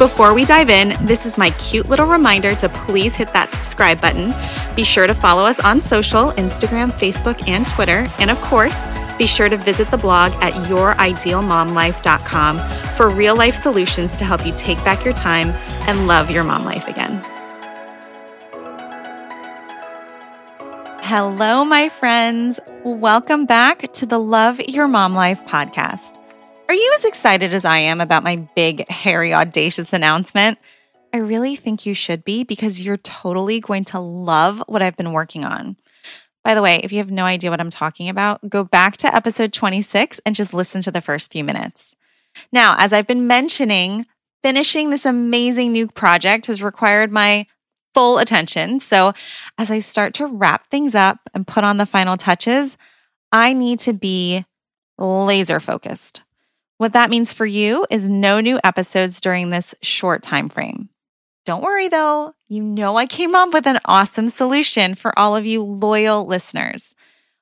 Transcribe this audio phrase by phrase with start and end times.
[0.00, 4.00] Before we dive in, this is my cute little reminder to please hit that subscribe
[4.00, 4.32] button.
[4.74, 8.06] Be sure to follow us on social Instagram, Facebook, and Twitter.
[8.18, 8.82] And of course,
[9.18, 12.58] be sure to visit the blog at youridealmomlife.com
[12.94, 15.50] for real life solutions to help you take back your time
[15.86, 17.22] and love your mom life again.
[21.02, 22.58] Hello, my friends.
[22.84, 26.19] Welcome back to the Love Your Mom Life podcast.
[26.70, 30.56] Are you as excited as I am about my big, hairy, audacious announcement?
[31.12, 35.10] I really think you should be because you're totally going to love what I've been
[35.10, 35.76] working on.
[36.44, 39.12] By the way, if you have no idea what I'm talking about, go back to
[39.12, 41.96] episode 26 and just listen to the first few minutes.
[42.52, 44.06] Now, as I've been mentioning,
[44.44, 47.46] finishing this amazing new project has required my
[47.94, 48.78] full attention.
[48.78, 49.12] So,
[49.58, 52.78] as I start to wrap things up and put on the final touches,
[53.32, 54.44] I need to be
[54.98, 56.22] laser focused.
[56.80, 60.88] What that means for you is no new episodes during this short time frame.
[61.44, 65.44] Don't worry though, you know I came up with an awesome solution for all of
[65.44, 66.94] you loyal listeners.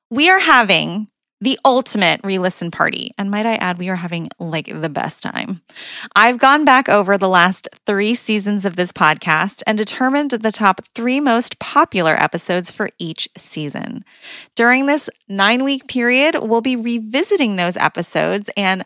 [0.09, 1.07] We are having
[1.39, 3.11] the ultimate re listen party.
[3.17, 5.61] And might I add, we are having like the best time.
[6.17, 10.81] I've gone back over the last three seasons of this podcast and determined the top
[10.93, 14.03] three most popular episodes for each season.
[14.55, 18.49] During this nine week period, we'll be revisiting those episodes.
[18.57, 18.83] And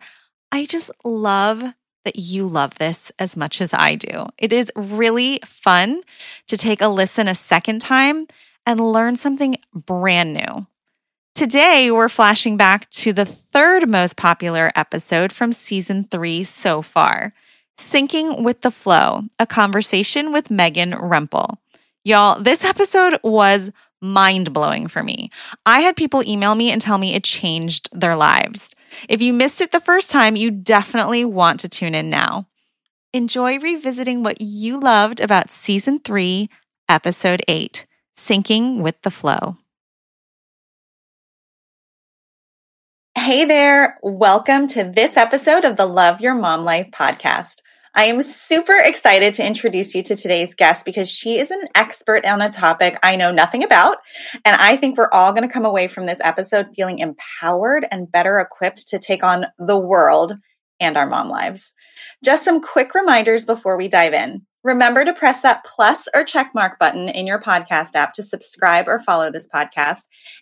[0.54, 1.64] I just love
[2.06, 4.28] that you love this as much as I do.
[4.38, 6.04] It is really fun
[6.48, 8.28] to take a listen a second time
[8.64, 10.68] and learn something brand new.
[11.34, 17.34] Today, we're flashing back to the third most popular episode from season three so far
[17.80, 21.58] Synching with the Flow, a conversation with Megan Rempel.
[22.04, 23.72] Y'all, this episode was
[24.04, 25.32] mind blowing for me.
[25.66, 28.73] I had people email me and tell me it changed their lives.
[29.10, 32.48] If you missed it the first time, you definitely want to tune in now.
[33.14, 36.50] Enjoy revisiting what you loved about season three,
[36.90, 37.86] episode eight
[38.18, 39.58] Synching with the Flow.
[43.16, 44.00] Hey there.
[44.04, 47.63] Welcome to this episode of the Love Your Mom Life podcast.
[47.96, 52.26] I am super excited to introduce you to today's guest because she is an expert
[52.26, 53.98] on a topic I know nothing about.
[54.44, 58.12] And I think we're all going to come away from this episode feeling empowered and
[58.12, 60.34] better equipped to take on the world
[60.80, 61.72] and our mom lives.
[62.26, 64.42] Just some quick reminders before we dive in.
[64.64, 68.88] Remember to press that plus or check mark button in your podcast app to subscribe
[68.88, 70.00] or follow this podcast.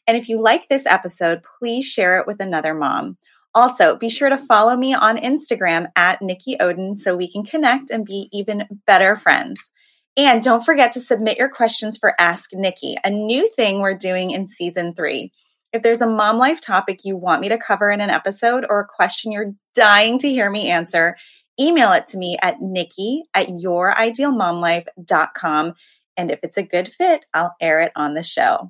[0.08, 3.18] And if you like this episode, please share it with another mom.
[3.54, 7.92] Also, be sure to follow me on Instagram at Nikki Odin so we can connect
[7.92, 9.72] and be even better friends.
[10.18, 14.32] And don't forget to submit your questions for Ask Nikki, a new thing we're doing
[14.32, 15.32] in season three.
[15.74, 18.82] If there's a mom life topic you want me to cover in an episode or
[18.82, 21.16] a question you're dying to hear me answer,
[21.60, 25.74] email it to me at nikki at youridealmomlife.com.
[26.18, 28.70] And if it's a good fit, I'll air it on the show.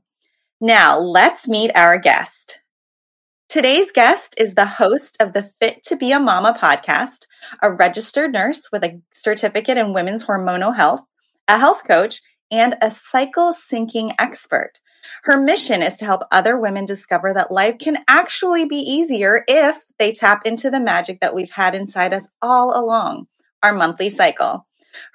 [0.59, 2.60] Now, let's meet our guest.
[3.51, 7.25] Today's guest is the host of the Fit to Be a Mama podcast,
[7.61, 11.05] a registered nurse with a certificate in women's hormonal health,
[11.49, 14.79] a health coach, and a cycle syncing expert.
[15.23, 19.81] Her mission is to help other women discover that life can actually be easier if
[19.99, 23.27] they tap into the magic that we've had inside us all along
[23.61, 24.65] our monthly cycle.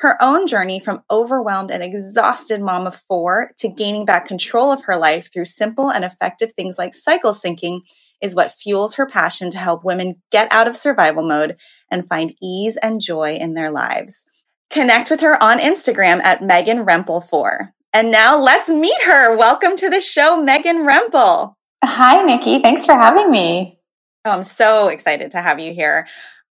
[0.01, 4.85] Her own journey from overwhelmed and exhausted mom of four to gaining back control of
[4.85, 7.81] her life through simple and effective things like cycle syncing
[8.23, 11.57] is what fuels her passion to help women get out of survival mode
[11.91, 14.25] and find ease and joy in their lives.
[14.71, 17.71] Connect with her on Instagram at Megan Rempel4.
[17.93, 19.37] And now let's meet her.
[19.37, 21.55] Welcome to the show, Megan Rempel.
[21.85, 22.59] Hi, Nikki.
[22.61, 23.79] Thanks for having me.
[24.25, 26.09] Oh, I'm so excited to have you here.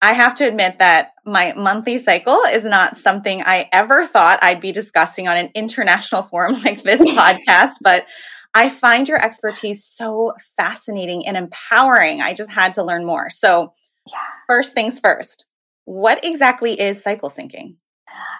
[0.02, 4.60] I have to admit that my monthly cycle is not something I ever thought I'd
[4.60, 8.06] be discussing on an international forum like this podcast, but
[8.54, 12.20] I find your expertise so fascinating and empowering.
[12.20, 13.30] I just had to learn more.
[13.30, 13.72] So,
[14.10, 14.18] yeah.
[14.48, 15.44] first things first,
[15.84, 17.76] what exactly is cycle syncing?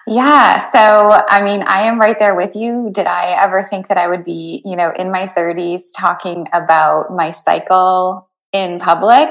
[0.07, 0.57] Yeah.
[0.57, 2.89] So, I mean, I am right there with you.
[2.91, 7.11] Did I ever think that I would be, you know, in my 30s talking about
[7.11, 9.29] my cycle in public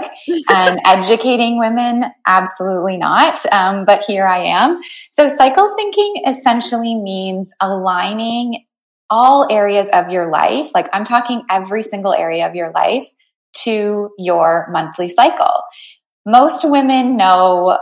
[0.48, 2.04] and educating women?
[2.26, 3.44] Absolutely not.
[3.52, 4.80] Um, but here I am.
[5.10, 8.64] So, cycle syncing essentially means aligning
[9.10, 10.70] all areas of your life.
[10.74, 13.06] Like, I'm talking every single area of your life
[13.64, 15.62] to your monthly cycle.
[16.24, 17.78] Most women know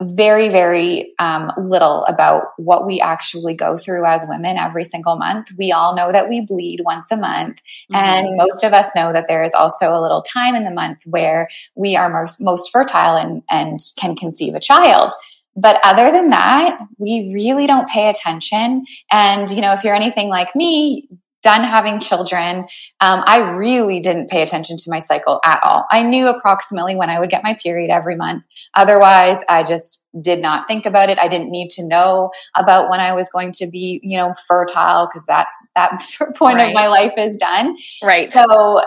[0.00, 5.48] very, very um, little about what we actually go through as women every single month.
[5.56, 7.56] We all know that we bleed once a month.
[7.92, 7.96] Mm-hmm.
[7.96, 11.02] And most of us know that there is also a little time in the month
[11.06, 15.12] where we are most, most fertile and, and can conceive a child.
[15.56, 18.84] But other than that, we really don't pay attention.
[19.10, 21.08] And, you know, if you're anything like me,
[21.42, 22.66] done having children,
[23.00, 25.84] um, I really didn't pay attention to my cycle at all.
[25.90, 28.46] I knew approximately when I would get my period every month.
[28.74, 31.18] Otherwise, I just did not think about it.
[31.18, 35.06] I didn't need to know about when I was going to be, you know, fertile
[35.06, 36.00] because that's that
[36.36, 36.68] point right.
[36.68, 37.76] of my life is done.
[38.02, 38.30] Right.
[38.30, 38.80] So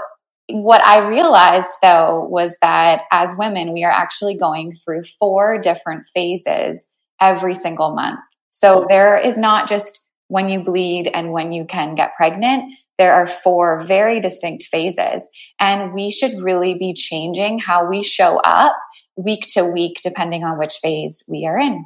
[0.49, 6.05] what I realized though was that as women, we are actually going through four different
[6.13, 6.89] phases
[7.19, 8.19] every single month.
[8.49, 13.13] So there is not just when you bleed and when you can get pregnant, there
[13.13, 15.29] are four very distinct phases.
[15.59, 18.75] And we should really be changing how we show up
[19.17, 21.85] week to week, depending on which phase we are in.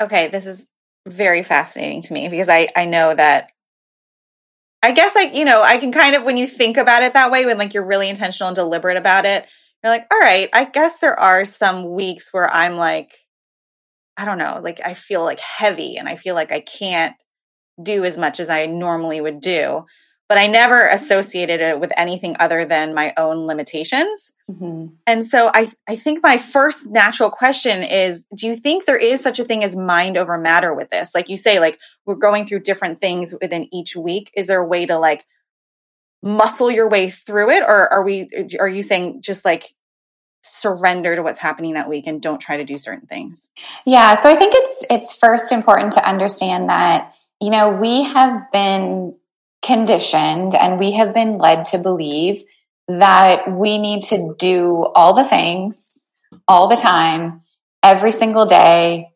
[0.00, 0.66] Okay, this is
[1.06, 3.50] very fascinating to me because I, I know that
[4.82, 7.30] I guess like, you know, I can kind of when you think about it that
[7.30, 9.46] way, when like you're really intentional and deliberate about it,
[9.82, 13.18] you're like, all right, I guess there are some weeks where I'm like,
[14.16, 17.14] I don't know, like I feel like heavy and I feel like I can't
[17.82, 19.84] do as much as I normally would do.
[20.30, 24.32] But I never associated it with anything other than my own limitations.
[24.48, 24.94] Mm-hmm.
[25.04, 29.20] And so I, I think my first natural question is Do you think there is
[29.20, 31.16] such a thing as mind over matter with this?
[31.16, 34.30] Like you say, like we're going through different things within each week.
[34.36, 35.26] Is there a way to like
[36.22, 37.64] muscle your way through it?
[37.64, 38.28] Or are we,
[38.60, 39.74] are you saying just like
[40.42, 43.50] surrender to what's happening that week and don't try to do certain things
[43.84, 47.12] yeah so i think it's it's first important to understand that
[47.42, 49.14] you know we have been
[49.62, 52.42] conditioned and we have been led to believe
[52.88, 56.06] that we need to do all the things
[56.48, 57.40] all the time
[57.82, 59.08] every single day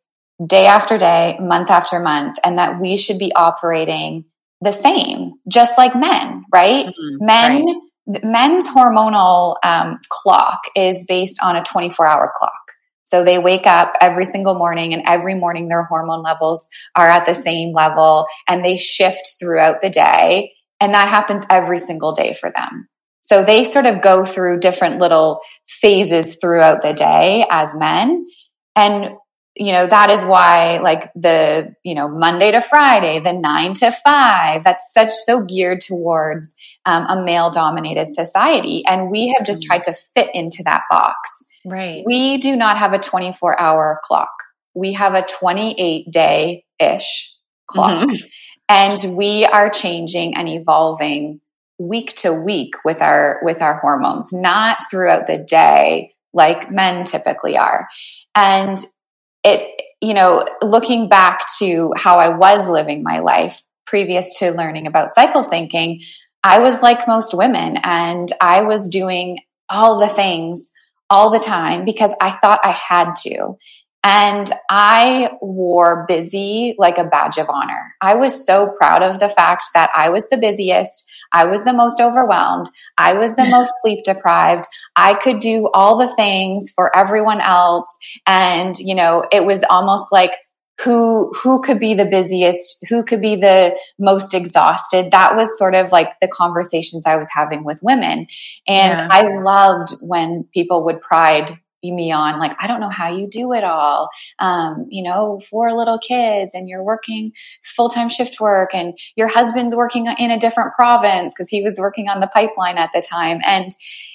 [0.45, 4.25] day after day month after month and that we should be operating
[4.61, 7.25] the same just like men right mm-hmm.
[7.25, 7.77] men right
[8.07, 12.64] men's hormonal um, clock is based on a 24 hour clock.
[13.05, 17.27] So they wake up every single morning and every morning their hormone levels are at
[17.27, 20.53] the same level and they shift throughout the day.
[20.81, 22.89] And that happens every single day for them.
[23.21, 28.27] So they sort of go through different little phases throughout the day as men.
[28.77, 29.17] And
[29.57, 33.93] you know, that is why like the, you know, Monday to Friday, the nine to
[33.93, 38.83] five, that's such so geared towards um, a male dominated society.
[38.87, 39.67] And we have just mm.
[39.67, 41.47] tried to fit into that box.
[41.65, 42.03] Right.
[42.05, 44.33] We do not have a 24 hour clock.
[44.75, 47.35] We have a 28 day ish
[47.67, 48.09] clock.
[48.09, 48.27] Mm-hmm.
[48.69, 51.41] And we are changing and evolving
[51.79, 57.57] week to week with our, with our hormones, not throughout the day like men typically
[57.57, 57.89] are.
[58.35, 58.79] And
[59.45, 64.87] it, you know, looking back to how I was living my life previous to learning
[64.87, 66.05] about cycle syncing,
[66.43, 69.39] I was like most women and I was doing
[69.71, 70.73] all the things
[71.11, 73.57] all the time because I thought I had to.
[74.07, 77.95] And I wore busy like a badge of honor.
[78.03, 81.11] I was so proud of the fact that I was the busiest.
[81.33, 82.69] I was the most overwhelmed.
[82.99, 84.65] I was the most sleep deprived.
[84.95, 87.99] I could do all the things for everyone else.
[88.27, 90.33] And, you know, it was almost like
[90.83, 95.13] who who could be the busiest who could be the most exhausted.
[95.13, 98.27] That was sort of like the conversations i was having with women.
[98.67, 99.09] And yeah.
[99.11, 103.53] i loved when people would pride me on like i don't know how you do
[103.53, 104.09] it all.
[104.39, 109.77] Um, you know four little kids and you're working full-time shift work and your husband's
[109.77, 113.41] working in a different province because he was working on the pipeline at the time.
[113.47, 113.71] And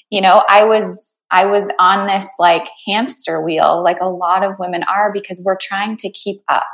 [0.09, 4.59] you know i was i was on this like hamster wheel like a lot of
[4.59, 6.67] women are because we're trying to keep up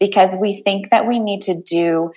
[0.00, 2.10] because we think that we need to do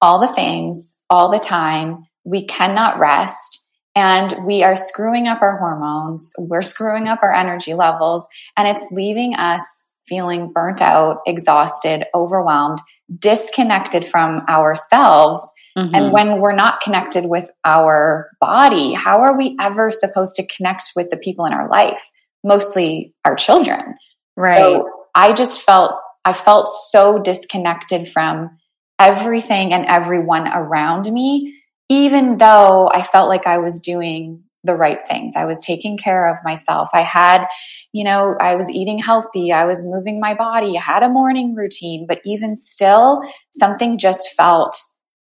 [0.00, 3.64] all the things all the time we cannot rest
[3.96, 6.32] and we are screwing up our hormones.
[6.38, 8.26] We're screwing up our energy levels
[8.56, 12.78] and it's leaving us feeling burnt out, exhausted, overwhelmed,
[13.18, 15.40] disconnected from ourselves
[15.76, 15.94] Mm-hmm.
[15.94, 20.92] And when we're not connected with our body, how are we ever supposed to connect
[20.94, 22.10] with the people in our life?
[22.44, 23.96] Mostly our children.
[24.36, 24.56] Right.
[24.56, 28.58] So I just felt, I felt so disconnected from
[28.98, 35.06] everything and everyone around me, even though I felt like I was doing the right
[35.06, 35.34] things.
[35.36, 36.88] I was taking care of myself.
[36.94, 37.46] I had,
[37.92, 39.52] you know, I was eating healthy.
[39.52, 40.78] I was moving my body.
[40.78, 44.74] I had a morning routine, but even still, something just felt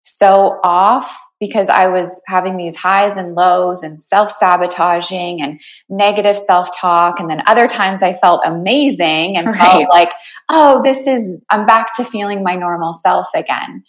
[0.02, 6.36] so off because I was having these highs and lows and self sabotaging and negative
[6.36, 7.18] self talk.
[7.18, 9.56] And then other times I felt amazing and right.
[9.56, 10.12] felt like,
[10.48, 13.82] oh, this is, I'm back to feeling my normal self again.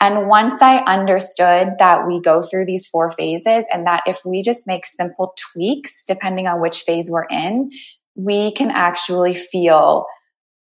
[0.00, 4.42] And once I understood that we go through these four phases and that if we
[4.42, 7.70] just make simple tweaks, depending on which phase we're in,
[8.14, 10.06] we can actually feel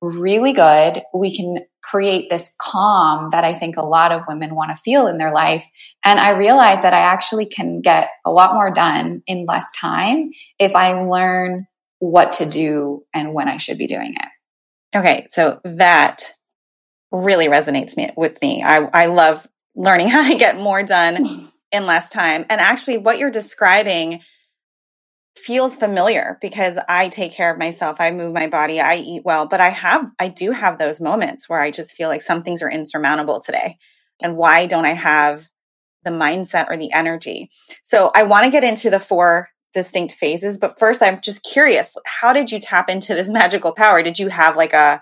[0.02, 1.02] really good.
[1.14, 5.08] We can create this calm that I think a lot of women want to feel
[5.08, 5.66] in their life.
[6.06, 10.32] And I realized that I actually can get a lot more done in less time
[10.60, 11.68] if I learn
[12.00, 14.98] what to do and when I should be doing it.
[14.98, 15.28] Okay.
[15.30, 16.34] So that
[17.12, 18.64] really resonates me, with me.
[18.64, 21.24] I, I love learning how to get more done
[21.72, 22.46] in less time.
[22.50, 24.22] And actually, what you're describing
[25.40, 27.98] feels familiar because I take care of myself.
[28.00, 31.50] I move my body, I eat well, but I have, I do have those moments
[31.50, 33.78] where I just feel like some things are insurmountable today.
[34.22, 35.48] And why don't I have
[36.04, 37.50] the mindset or the energy?
[37.84, 41.96] So I want to get into the four distinct phases, but first I'm just curious,
[42.06, 44.04] how did you tap into this magical power?
[44.04, 45.02] Did you have like a,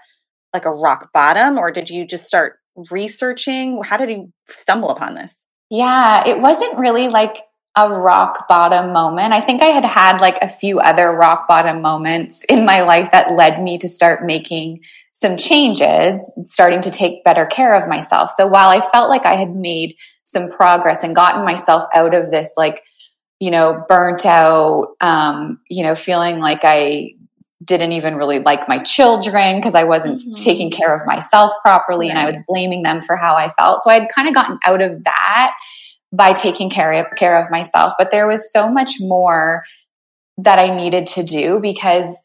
[0.54, 2.58] like a rock bottom or did you just start
[2.92, 3.82] researching?
[3.84, 5.46] How did you stumble upon this?
[5.70, 7.38] Yeah, it wasn't really like
[7.78, 9.34] a rock bottom moment.
[9.34, 13.12] I think I had had like a few other rock bottom moments in my life
[13.12, 18.32] that led me to start making some changes, starting to take better care of myself.
[18.32, 22.32] So while I felt like I had made some progress and gotten myself out of
[22.32, 22.84] this like,
[23.40, 27.14] you know, burnt out, um, you know, feeling like I
[27.64, 30.36] didn't even really like my children because I wasn't mm-hmm.
[30.36, 32.18] taking care of myself properly right.
[32.18, 33.82] and I was blaming them for how I felt.
[33.84, 35.54] So I'd kind of gotten out of that
[36.12, 37.94] by taking care of, care of myself.
[37.98, 39.64] But there was so much more
[40.38, 42.24] that I needed to do because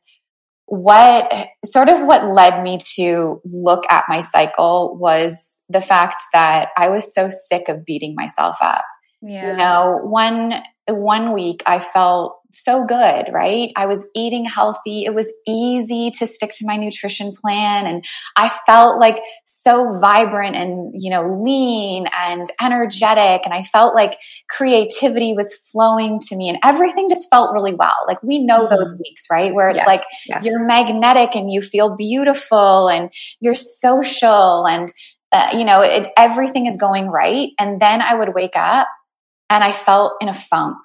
[0.67, 1.31] what
[1.65, 6.89] sort of what led me to look at my cycle was the fact that I
[6.89, 8.85] was so sick of beating myself up.
[9.21, 9.53] Yeah.
[9.53, 10.55] You know, one
[10.89, 13.71] one week I felt so good, right?
[13.77, 15.05] I was eating healthy.
[15.05, 18.05] It was easy to stick to my nutrition plan and
[18.37, 23.43] I felt like so vibrant and, you know, lean and energetic.
[23.45, 24.19] And I felt like
[24.49, 27.97] creativity was flowing to me and everything just felt really well.
[28.07, 28.75] Like we know mm-hmm.
[28.75, 29.55] those weeks, right?
[29.55, 30.45] Where it's yes, like yes.
[30.45, 34.89] you're magnetic and you feel beautiful and you're social and,
[35.33, 37.51] uh, you know, it, everything is going right.
[37.59, 38.89] And then I would wake up
[39.49, 40.79] and I felt in a funk.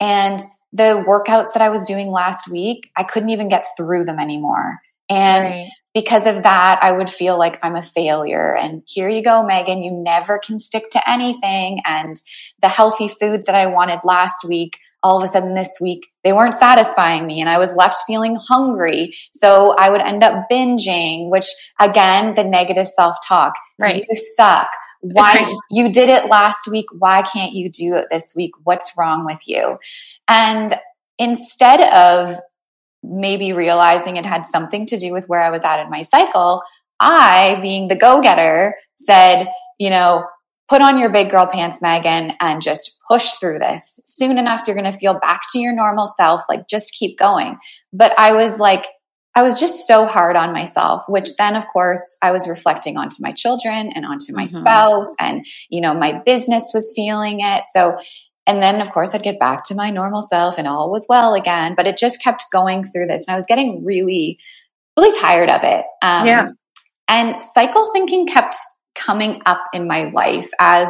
[0.00, 0.40] And
[0.76, 4.78] the workouts that I was doing last week, I couldn't even get through them anymore.
[5.08, 5.70] And right.
[5.94, 8.54] because of that, I would feel like I'm a failure.
[8.54, 11.80] And here you go, Megan, you never can stick to anything.
[11.86, 12.16] And
[12.60, 16.32] the healthy foods that I wanted last week, all of a sudden this week, they
[16.32, 19.14] weren't satisfying me and I was left feeling hungry.
[19.32, 21.46] So I would end up binging, which
[21.80, 23.54] again, the negative self talk.
[23.78, 24.04] Right.
[24.06, 24.68] You suck.
[25.00, 26.86] Why you did it last week?
[26.92, 28.52] Why can't you do it this week?
[28.64, 29.78] What's wrong with you?
[30.28, 30.72] And
[31.18, 32.36] instead of
[33.02, 36.62] maybe realizing it had something to do with where I was at in my cycle,
[36.98, 39.48] I, being the go getter, said,
[39.78, 40.24] you know,
[40.68, 44.00] put on your big girl pants, Megan, and just push through this.
[44.04, 46.42] Soon enough, you're going to feel back to your normal self.
[46.48, 47.58] Like, just keep going.
[47.92, 48.86] But I was like,
[49.36, 53.16] I was just so hard on myself, which then, of course, I was reflecting onto
[53.20, 54.56] my children and onto my mm-hmm.
[54.56, 55.14] spouse.
[55.20, 57.64] And, you know, my business was feeling it.
[57.70, 57.98] So
[58.46, 61.34] and then, of course, I'd get back to my normal self and all was well
[61.34, 61.74] again.
[61.76, 63.26] But it just kept going through this.
[63.26, 64.38] And I was getting really,
[64.96, 65.84] really tired of it.
[66.00, 66.48] Um, yeah.
[67.08, 68.56] And cycle syncing kept
[68.94, 70.88] coming up in my life as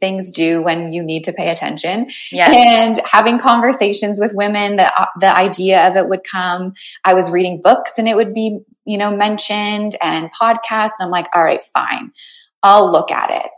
[0.00, 2.08] things do when you need to pay attention.
[2.32, 2.54] Yes.
[2.54, 6.74] And having conversations with women, the, the idea of it would come.
[7.04, 10.92] I was reading books and it would be, you know, mentioned and podcasts.
[10.98, 12.12] And I'm like, all right, fine.
[12.62, 13.50] I'll look at it.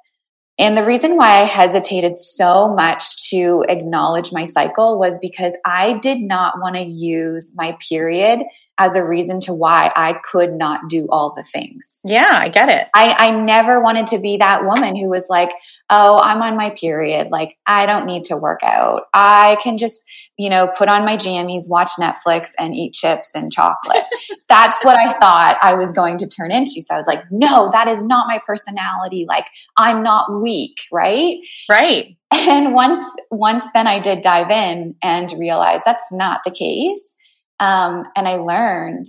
[0.59, 5.95] And the reason why I hesitated so much to acknowledge my cycle was because I
[5.95, 8.41] did not want to use my period
[8.81, 12.01] as a reason to why I could not do all the things.
[12.03, 12.89] Yeah, I get it.
[12.95, 15.51] I, I never wanted to be that woman who was like,
[15.91, 17.29] oh, I'm on my period.
[17.31, 19.03] Like, I don't need to work out.
[19.13, 23.53] I can just, you know, put on my jammies, watch Netflix, and eat chips and
[23.53, 24.03] chocolate.
[24.49, 26.81] That's what I thought I was going to turn into.
[26.81, 29.27] So I was like, no, that is not my personality.
[29.29, 31.37] Like, I'm not weak, right?
[31.71, 32.17] Right.
[32.33, 37.17] And once, once then I did dive in and realize that's not the case.
[37.61, 39.07] Um, and I learned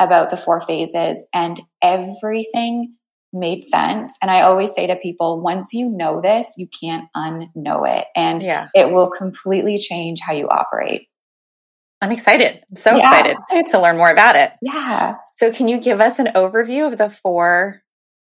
[0.00, 2.96] about the four phases and everything
[3.32, 4.18] made sense.
[4.20, 8.06] And I always say to people, once you know this, you can't unknow it.
[8.14, 8.68] And yeah.
[8.74, 11.08] it will completely change how you operate.
[12.02, 12.60] I'm excited.
[12.68, 14.50] I'm so yeah, excited to learn more about it.
[14.60, 15.14] Yeah.
[15.36, 17.82] So, can you give us an overview of the four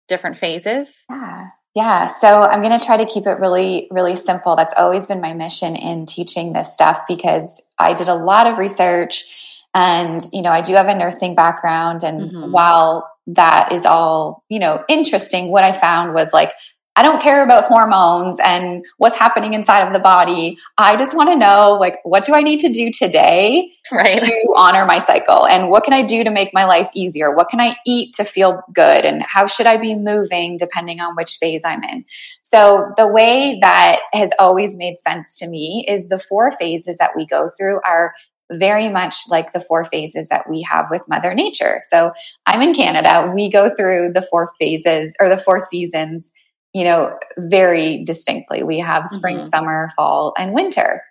[0.08, 1.04] different phases?
[1.08, 1.46] Yeah.
[1.76, 2.06] Yeah.
[2.08, 4.56] So, I'm going to try to keep it really, really simple.
[4.56, 8.58] That's always been my mission in teaching this stuff because I did a lot of
[8.58, 9.32] research
[9.74, 12.02] and, you know, I do have a nursing background.
[12.02, 12.52] And mm-hmm.
[12.52, 15.48] while that is all, you know, interesting.
[15.48, 16.52] What I found was like,
[16.94, 20.58] I don't care about hormones and what's happening inside of the body.
[20.76, 24.12] I just want to know, like, what do I need to do today right.
[24.12, 25.46] to honor my cycle?
[25.46, 27.34] And what can I do to make my life easier?
[27.34, 29.06] What can I eat to feel good?
[29.06, 32.04] And how should I be moving depending on which phase I'm in?
[32.42, 37.12] So the way that has always made sense to me is the four phases that
[37.16, 38.12] we go through are
[38.52, 41.78] very much like the four phases that we have with Mother Nature.
[41.80, 42.12] So
[42.46, 43.32] I'm in Canada.
[43.34, 46.32] We go through the four phases or the four seasons,
[46.72, 48.62] you know, very distinctly.
[48.62, 49.44] We have spring, mm-hmm.
[49.44, 51.02] summer, fall, and winter.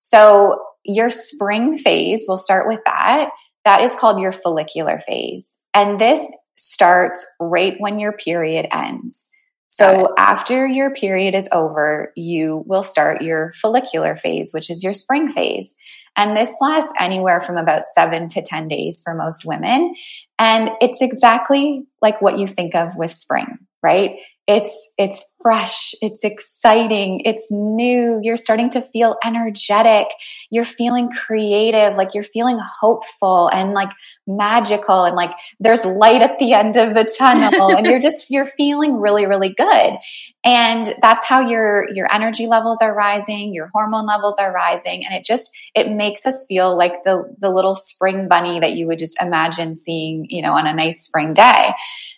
[0.00, 3.30] So your spring phase, we'll start with that.
[3.64, 5.58] That is called your follicular phase.
[5.74, 6.24] And this
[6.56, 9.30] starts right when your period ends.
[9.68, 14.94] So after your period is over, you will start your follicular phase, which is your
[14.94, 15.74] spring phase.
[16.16, 19.94] And this lasts anywhere from about seven to 10 days for most women.
[20.38, 24.16] And it's exactly like what you think of with spring, right?
[24.46, 25.94] It's, it's fresh.
[26.02, 27.22] It's exciting.
[27.24, 28.20] It's new.
[28.22, 30.08] You're starting to feel energetic.
[30.50, 31.96] You're feeling creative.
[31.96, 33.90] Like you're feeling hopeful and like
[34.26, 38.44] magical and like there's light at the end of the tunnel and you're just, you're
[38.44, 39.98] feeling really, really good.
[40.44, 43.52] And that's how your, your energy levels are rising.
[43.52, 45.04] Your hormone levels are rising.
[45.04, 48.86] And it just, it makes us feel like the, the little spring bunny that you
[48.86, 51.72] would just imagine seeing, you know, on a nice spring day.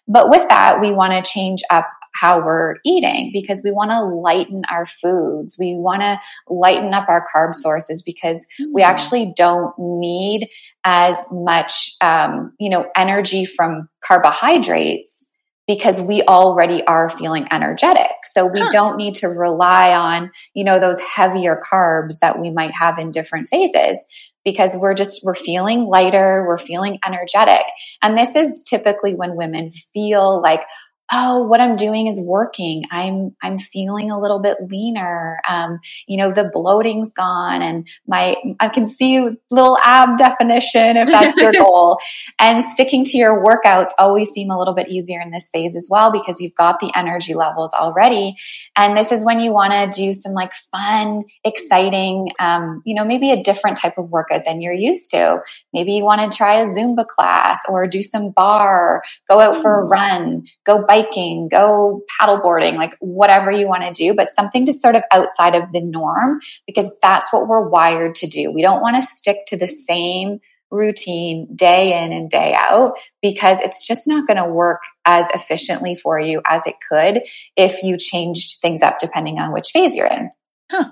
[0.07, 1.87] But with that, we want to change up
[2.21, 5.57] how we're eating because we want to lighten our foods.
[5.59, 10.49] We want to lighten up our carb sources because we actually don't need
[10.85, 15.33] as much, um, you know, energy from carbohydrates
[15.67, 18.11] because we already are feeling energetic.
[18.25, 18.71] So we huh.
[18.73, 23.11] don't need to rely on, you know, those heavier carbs that we might have in
[23.11, 24.05] different phases
[24.47, 27.67] because we're just, we're feeling lighter, we're feeling energetic.
[28.03, 30.63] And this is typically when women feel like,
[31.11, 32.85] oh, what I'm doing is working.
[32.91, 35.41] I'm, I'm feeling a little bit leaner.
[35.49, 41.09] Um, you know, the bloating's gone and my, I can see little ab definition if
[41.09, 41.99] that's your goal.
[42.39, 45.89] And sticking to your workouts always seem a little bit easier in this phase as
[45.91, 48.37] well because you've got the energy levels already.
[48.77, 53.05] And this is when you want to do some like fun, exciting, um, you know,
[53.05, 55.41] maybe a different type of workout than you're used to.
[55.73, 59.81] Maybe you want to try a Zumba class or do some barre go out for
[59.81, 59.91] a mm.
[59.91, 64.73] run, go bike biking, go paddleboarding, like whatever you want to do, but something to
[64.73, 68.53] sort of outside of the norm because that's what we're wired to do.
[68.53, 73.61] We don't want to stick to the same routine day in and day out because
[73.61, 77.23] it's just not going to work as efficiently for you as it could
[77.57, 80.31] if you changed things up depending on which phase you're in.
[80.71, 80.91] Huh.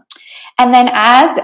[0.59, 1.39] And then as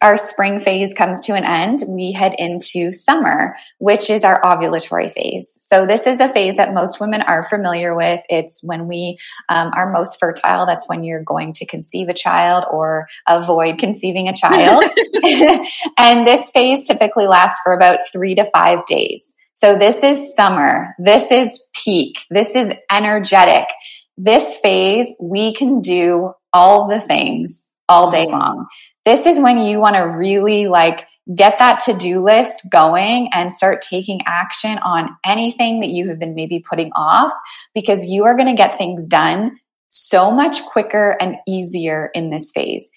[0.00, 5.12] our spring phase comes to an end, we head into summer, which is our ovulatory
[5.12, 5.58] phase.
[5.60, 8.20] So this is a phase that most women are familiar with.
[8.30, 9.18] It's when we
[9.50, 10.64] um, are most fertile.
[10.64, 14.84] That's when you're going to conceive a child or avoid conceiving a child.
[15.98, 19.36] and this phase typically lasts for about three to five days.
[19.52, 20.94] So this is summer.
[20.98, 22.20] This is peak.
[22.30, 23.68] This is energetic.
[24.16, 28.66] This phase, we can do all the things all day long.
[29.04, 33.52] This is when you want to really like get that to do list going and
[33.52, 37.32] start taking action on anything that you have been maybe putting off
[37.74, 42.50] because you are going to get things done so much quicker and easier in this
[42.52, 42.90] phase.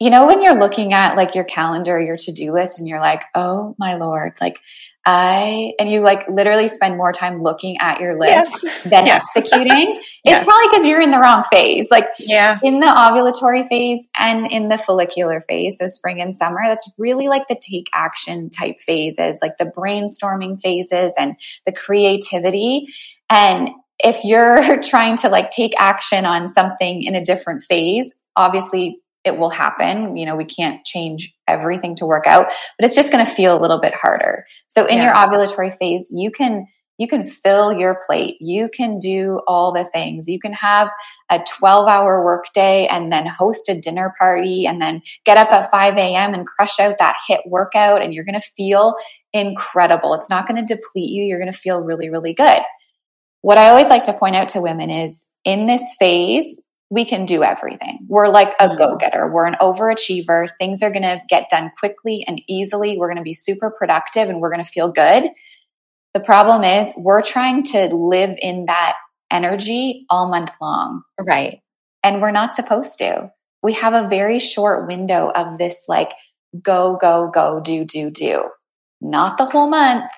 [0.00, 3.00] You know, when you're looking at like your calendar, your to do list, and you're
[3.00, 4.58] like, oh my Lord, like
[5.06, 8.82] I, and you like literally spend more time looking at your list yes.
[8.84, 9.36] than yes.
[9.36, 9.96] executing.
[10.24, 10.40] yes.
[10.40, 11.90] It's probably because you're in the wrong phase.
[11.90, 12.58] Like yeah.
[12.62, 17.28] in the ovulatory phase and in the follicular phase, so spring and summer, that's really
[17.28, 22.86] like the take action type phases, like the brainstorming phases and the creativity.
[23.30, 29.00] And if you're trying to like take action on something in a different phase, obviously
[29.24, 30.16] it will happen.
[30.16, 32.46] You know, we can't change everything to work out,
[32.78, 34.46] but it's just going to feel a little bit harder.
[34.66, 35.04] So in yeah.
[35.04, 36.66] your ovulatory phase, you can
[37.00, 38.36] you can fill your plate.
[38.40, 40.28] You can do all the things.
[40.28, 40.90] You can have
[41.30, 45.70] a 12 hour workday and then host a dinner party and then get up at
[45.70, 46.34] 5 a.m.
[46.34, 48.02] and crush out that HIIT workout.
[48.02, 48.96] And you're going to feel
[49.32, 50.12] incredible.
[50.12, 51.24] It's not going to deplete you.
[51.24, 52.60] You're going to feel really, really good.
[53.40, 57.24] What I always like to point out to women is in this phase, we can
[57.24, 58.00] do everything.
[58.08, 58.76] We're like a mm-hmm.
[58.76, 59.30] go getter.
[59.32, 60.48] We're an overachiever.
[60.58, 62.98] Things are going to get done quickly and easily.
[62.98, 65.30] We're going to be super productive and we're going to feel good.
[66.14, 68.96] The problem is we're trying to live in that
[69.30, 71.02] energy all month long.
[71.18, 71.60] Right.
[72.02, 73.30] And we're not supposed to.
[73.62, 76.12] We have a very short window of this like
[76.60, 78.50] go, go, go, do, do, do.
[79.00, 80.10] Not the whole month,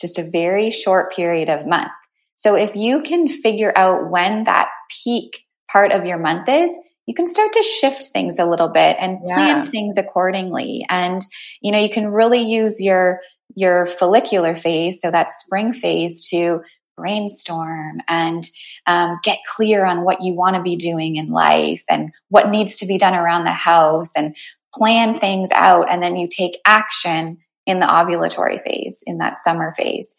[0.00, 1.90] just a very short period of month.
[2.36, 4.68] So if you can figure out when that
[5.02, 8.96] peak part of your month is, you can start to shift things a little bit
[9.00, 9.64] and plan yeah.
[9.64, 10.84] things accordingly.
[10.88, 11.20] And,
[11.60, 13.20] you know, you can really use your
[13.56, 16.60] your follicular phase, so that spring phase, to
[16.96, 18.42] brainstorm and
[18.86, 22.76] um, get clear on what you want to be doing in life and what needs
[22.76, 24.36] to be done around the house and
[24.74, 25.90] plan things out.
[25.90, 30.14] And then you take action in the ovulatory phase, in that summer phase.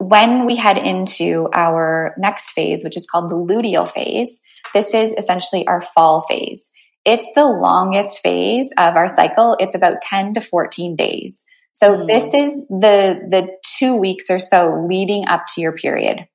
[0.00, 4.40] When we head into our next phase, which is called the luteal phase,
[4.72, 6.72] this is essentially our fall phase.
[7.04, 9.58] It's the longest phase of our cycle.
[9.60, 11.44] It's about 10 to 14 days.
[11.72, 12.06] So mm.
[12.06, 16.26] this is the, the two weeks or so leading up to your period.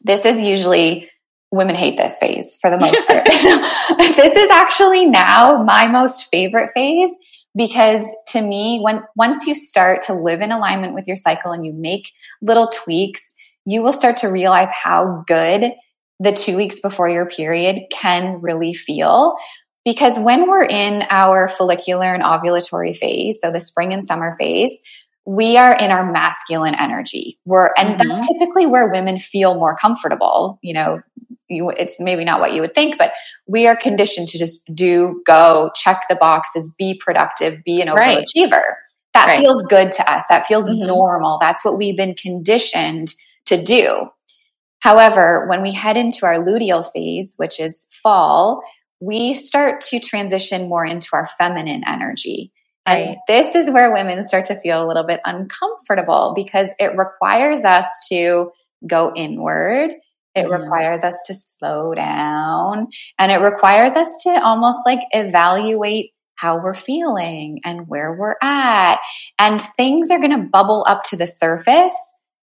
[0.00, 1.08] This is usually
[1.52, 3.24] women hate this phase for the most part.
[4.16, 7.16] this is actually now my most favorite phase
[7.56, 11.64] because to me, when once you start to live in alignment with your cycle and
[11.64, 12.10] you make
[12.40, 15.72] little tweaks, you will start to realize how good
[16.18, 19.36] the two weeks before your period can really feel.
[19.84, 24.80] Because when we're in our follicular and ovulatory phase, so the spring and summer phase,
[25.24, 27.38] we are in our masculine energy.
[27.44, 28.08] We're, and mm-hmm.
[28.08, 30.58] that's typically where women feel more comfortable.
[30.62, 31.00] You know,
[31.52, 33.12] you, it's maybe not what you would think, but
[33.46, 38.50] we are conditioned to just do, go, check the boxes, be productive, be an overachiever.
[38.50, 38.74] Right.
[39.14, 39.40] That right.
[39.40, 40.24] feels good to us.
[40.28, 40.86] That feels mm-hmm.
[40.86, 41.38] normal.
[41.40, 43.14] That's what we've been conditioned
[43.46, 44.08] to do.
[44.80, 48.62] However, when we head into our luteal phase, which is fall,
[49.00, 52.52] we start to transition more into our feminine energy.
[52.84, 53.18] And right.
[53.28, 57.86] this is where women start to feel a little bit uncomfortable because it requires us
[58.08, 58.50] to
[58.86, 59.90] go inward.
[60.34, 60.60] It mm.
[60.60, 66.74] requires us to slow down and it requires us to almost like evaluate how we're
[66.74, 68.98] feeling and where we're at.
[69.38, 71.96] And things are going to bubble up to the surface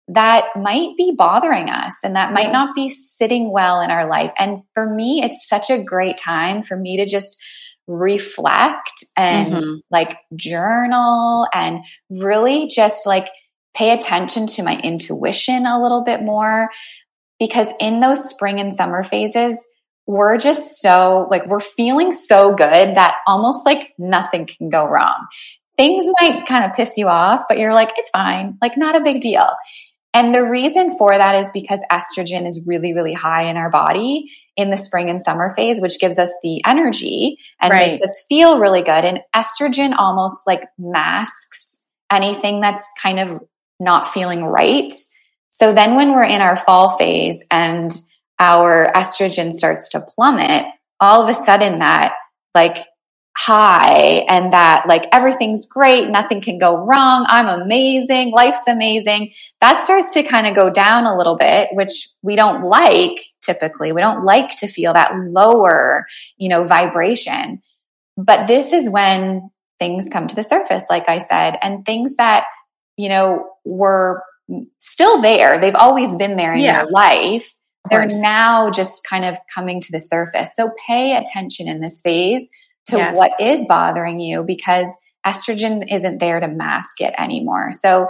[0.08, 4.32] that might be bothering us and that might not be sitting well in our life.
[4.38, 7.38] And for me, it's such a great time for me to just
[7.86, 9.74] reflect and mm-hmm.
[9.90, 13.28] like journal and really just like
[13.74, 16.70] pay attention to my intuition a little bit more.
[17.38, 19.66] Because in those spring and summer phases,
[20.06, 25.26] we're just so like, we're feeling so good that almost like nothing can go wrong.
[25.76, 29.00] Things might kind of piss you off, but you're like, it's fine, like, not a
[29.00, 29.48] big deal.
[30.14, 34.32] And the reason for that is because estrogen is really, really high in our body
[34.56, 37.90] in the spring and summer phase, which gives us the energy and right.
[37.90, 39.04] makes us feel really good.
[39.04, 43.40] And estrogen almost like masks anything that's kind of
[43.78, 44.92] not feeling right.
[45.58, 47.90] So then when we're in our fall phase and
[48.38, 50.66] our estrogen starts to plummet,
[51.00, 52.14] all of a sudden that
[52.54, 52.76] like
[53.36, 59.78] high and that like everything's great, nothing can go wrong, I'm amazing, life's amazing, that
[59.78, 63.90] starts to kind of go down a little bit, which we don't like typically.
[63.90, 67.62] We don't like to feel that lower, you know, vibration.
[68.16, 72.44] But this is when things come to the surface, like I said, and things that,
[72.96, 74.22] you know, were
[74.78, 75.60] still there.
[75.60, 76.82] They've always been there in yeah.
[76.82, 77.54] your life.
[77.90, 80.54] They're now just kind of coming to the surface.
[80.54, 82.50] So pay attention in this phase
[82.86, 83.16] to yes.
[83.16, 84.94] what is bothering you because
[85.26, 87.70] estrogen isn't there to mask it anymore.
[87.72, 88.08] So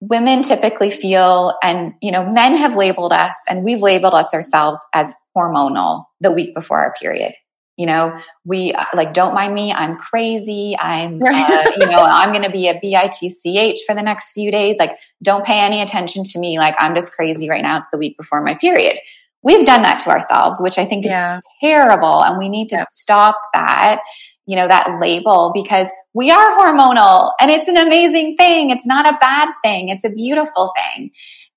[0.00, 4.84] women typically feel, and you know, men have labeled us and we've labeled us ourselves
[4.94, 7.34] as hormonal the week before our period.
[7.78, 9.72] You know, we uh, like, don't mind me.
[9.72, 10.76] I'm crazy.
[10.78, 14.76] I'm, uh, you know, I'm going to be a bitch for the next few days.
[14.78, 16.58] Like, don't pay any attention to me.
[16.58, 17.78] Like, I'm just crazy right now.
[17.78, 18.98] It's the week before my period
[19.42, 21.40] we've done that to ourselves, which I think is yeah.
[21.60, 22.22] terrible.
[22.22, 24.00] And we need to stop that,
[24.46, 28.70] you know, that label because we are hormonal and it's an amazing thing.
[28.70, 29.88] It's not a bad thing.
[29.88, 31.10] It's a beautiful thing.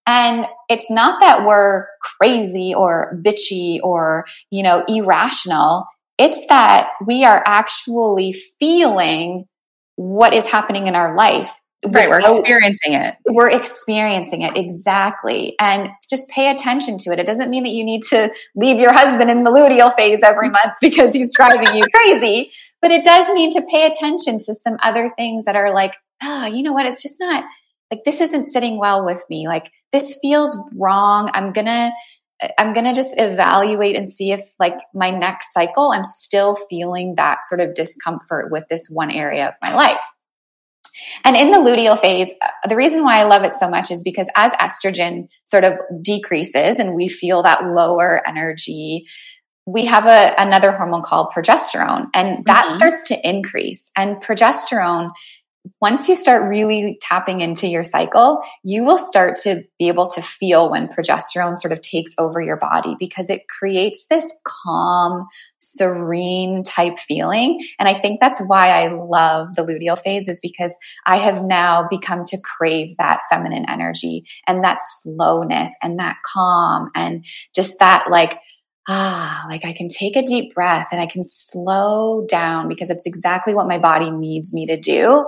[0.07, 5.85] And it's not that we're crazy or bitchy or, you know, irrational.
[6.17, 9.45] It's that we are actually feeling
[9.95, 11.49] what is happening in our life.
[11.83, 13.15] Right, we're experiencing it.
[13.25, 15.55] We're experiencing it, exactly.
[15.59, 17.17] And just pay attention to it.
[17.17, 20.49] It doesn't mean that you need to leave your husband in the luteal phase every
[20.51, 22.51] month because he's driving you crazy,
[22.83, 26.45] but it does mean to pay attention to some other things that are like, oh,
[26.45, 26.85] you know what?
[26.85, 27.43] It's just not
[27.91, 29.47] like this isn't sitting well with me.
[29.47, 31.29] Like this feels wrong.
[31.33, 31.91] I'm gonna
[32.57, 37.15] I'm going to just evaluate and see if like my next cycle, I'm still feeling
[37.15, 40.03] that sort of discomfort with this one area of my life.
[41.23, 44.03] And in the luteal phase, uh, the reason why I love it so much is
[44.03, 49.07] because as estrogen sort of decreases and we feel that lower energy,
[49.65, 52.75] we have a, another hormone called progesterone and that mm-hmm.
[52.75, 53.91] starts to increase.
[53.95, 55.11] And progesterone
[55.79, 60.21] once you start really tapping into your cycle, you will start to be able to
[60.21, 65.27] feel when progesterone sort of takes over your body because it creates this calm,
[65.59, 67.59] serene type feeling.
[67.77, 71.87] And I think that's why I love the luteal phase is because I have now
[71.89, 78.05] become to crave that feminine energy and that slowness and that calm and just that
[78.09, 78.39] like,
[78.87, 83.05] ah, like I can take a deep breath and I can slow down because it's
[83.05, 85.27] exactly what my body needs me to do.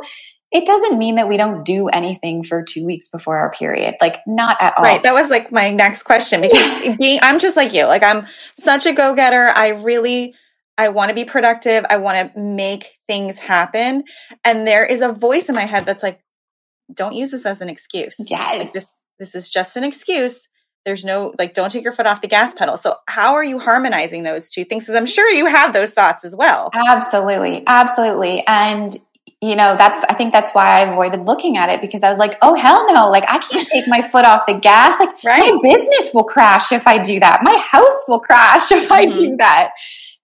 [0.51, 3.95] It doesn't mean that we don't do anything for two weeks before our period.
[3.99, 4.83] Like, not at all.
[4.83, 5.01] Right.
[5.01, 7.85] That was like my next question because being, I'm just like you.
[7.85, 8.27] Like, I'm
[8.59, 9.47] such a go getter.
[9.47, 10.35] I really,
[10.77, 11.85] I want to be productive.
[11.89, 14.03] I want to make things happen.
[14.45, 16.19] And there is a voice in my head that's like,
[16.93, 18.15] don't use this as an excuse.
[18.19, 18.59] Yes.
[18.59, 20.47] Like this, this is just an excuse
[20.85, 22.77] there's no like don't take your foot off the gas pedal.
[22.77, 24.83] So how are you harmonizing those two things?
[24.83, 26.69] Because i'm sure you have those thoughts as well.
[26.73, 27.63] Absolutely.
[27.65, 28.45] Absolutely.
[28.47, 28.89] And
[29.41, 32.17] you know that's i think that's why i avoided looking at it because i was
[32.17, 33.09] like oh hell no.
[33.09, 34.99] Like i can't take my foot off the gas.
[34.99, 35.53] Like right.
[35.53, 37.41] my business will crash if i do that.
[37.43, 38.93] My house will crash if mm-hmm.
[38.93, 39.37] i do mm-hmm.
[39.37, 39.71] that.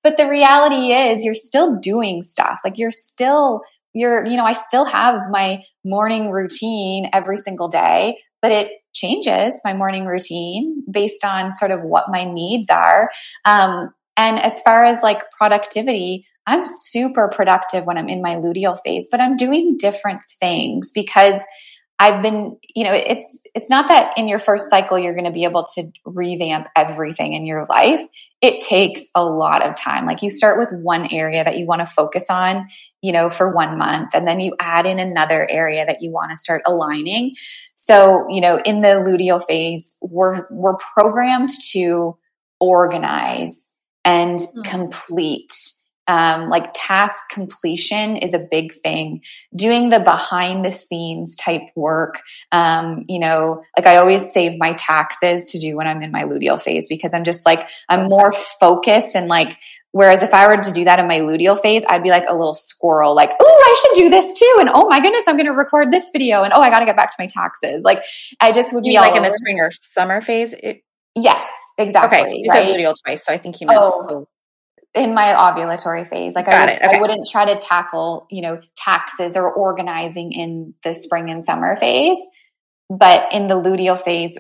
[0.04, 2.62] But the reality is you're still doing stuff.
[2.64, 3.62] Like you're still
[3.94, 9.60] you're you know i still have my morning routine every single day but it changes
[9.64, 13.10] my morning routine based on sort of what my needs are.
[13.46, 18.78] Um, and as far as like productivity, I'm super productive when I'm in my luteal
[18.84, 21.46] phase, but I'm doing different things because
[22.00, 25.32] I've been, you know, it's it's not that in your first cycle you're going to
[25.32, 28.02] be able to revamp everything in your life.
[28.42, 30.06] It takes a lot of time.
[30.06, 32.68] Like you start with one area that you want to focus on,
[33.02, 36.32] you know, for one month, and then you add in another area that you want
[36.32, 37.36] to start aligning.
[37.76, 42.18] So, you know, in the luteal phase, we're we're programmed to
[42.60, 43.72] organize
[44.06, 44.62] and mm-hmm.
[44.62, 45.52] complete
[46.10, 49.22] um, like task completion is a big thing.
[49.56, 52.22] Doing the behind the scenes type work.
[52.52, 56.24] Um, you know, like I always save my taxes to do when I'm in my
[56.24, 59.56] luteal phase because I'm just like, I'm more focused and like,
[59.92, 62.34] Whereas if I were to do that in my luteal phase, I'd be like a
[62.34, 64.58] little squirrel, like, oh, I should do this too.
[64.60, 66.44] And oh my goodness, I'm going to record this video.
[66.44, 67.84] And oh, I got to get back to my taxes.
[67.84, 68.04] Like
[68.40, 70.54] I just would you be like in the spring or summer phase.
[70.54, 70.84] It-
[71.16, 72.20] yes, exactly.
[72.20, 72.36] Okay.
[72.36, 72.70] You right?
[72.70, 73.26] said luteal twice.
[73.26, 74.28] So I think you meant oh,
[74.94, 76.36] in my ovulatory phase.
[76.36, 76.98] Like I, would, okay.
[76.98, 81.76] I wouldn't try to tackle, you know, taxes or organizing in the spring and summer
[81.76, 82.20] phase.
[82.90, 84.40] But in the luteal phase,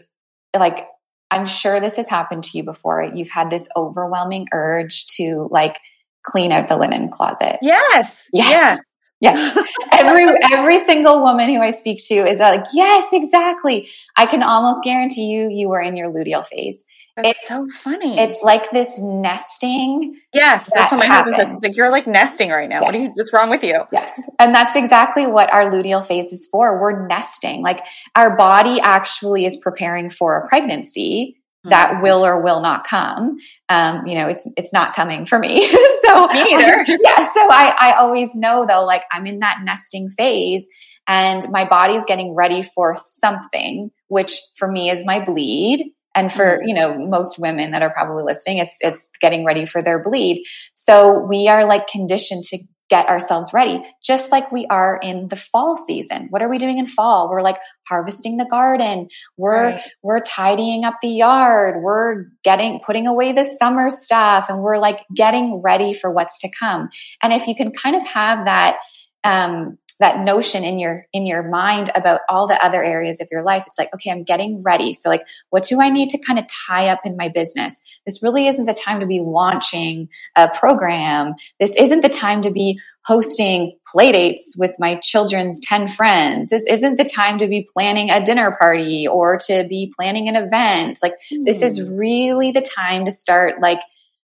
[0.58, 0.88] like
[1.32, 3.12] I'm sure this has happened to you before.
[3.14, 5.80] You've had this overwhelming urge to like
[6.24, 7.58] clean out the linen closet.
[7.62, 8.28] Yes.
[8.34, 8.84] Yes.
[9.22, 9.58] Yes.
[9.92, 13.90] every every single woman who I speak to is uh, like, yes, exactly.
[14.16, 16.86] I can almost guarantee you you were in your luteal phase.
[17.24, 18.20] That's it's so funny.
[18.20, 20.20] It's like this nesting.
[20.34, 21.36] Yes, that that's what my happens.
[21.36, 21.70] husband says.
[21.70, 22.82] like you're like nesting right now.
[22.82, 22.86] Yes.
[22.86, 23.84] What you, what's wrong with you?
[23.92, 26.80] Yes, and that's exactly what our luteal phase is for.
[26.80, 27.62] We're nesting.
[27.62, 31.70] Like our body actually is preparing for a pregnancy mm-hmm.
[31.70, 33.38] that will or will not come.
[33.70, 35.62] Um, you know, it's it's not coming for me.
[36.06, 36.86] so me neither.
[37.04, 37.24] yeah.
[37.24, 40.70] So I I always know though, like I'm in that nesting phase,
[41.08, 46.58] and my body's getting ready for something, which for me is my bleed and for
[46.58, 46.68] mm-hmm.
[46.68, 50.44] you know most women that are probably listening it's it's getting ready for their bleed.
[50.74, 55.36] So we are like conditioned to get ourselves ready just like we are in the
[55.36, 56.26] fall season.
[56.32, 57.30] What are we doing in fall?
[57.30, 59.10] We're like harvesting the garden.
[59.38, 59.82] We're right.
[60.02, 61.84] we're tidying up the yard.
[61.84, 66.50] We're getting putting away the summer stuff and we're like getting ready for what's to
[66.60, 66.90] come.
[67.22, 68.78] And if you can kind of have that
[69.24, 73.44] um, that notion in your in your mind about all the other areas of your
[73.44, 73.64] life.
[73.68, 74.94] It's like okay i'm getting ready.
[74.94, 77.82] So like what do i need to kind of tie up in my business?
[78.06, 81.36] This really isn't the time to be launching a program.
[81.60, 86.50] This isn't the time to be hosting playdates with my children's 10 friends.
[86.52, 90.36] This isn't the time to be planning a dinner party or to be planning an
[90.36, 91.00] event.
[91.02, 91.46] Like mm.
[91.46, 91.96] this is hmm.
[91.96, 93.80] really the time to start like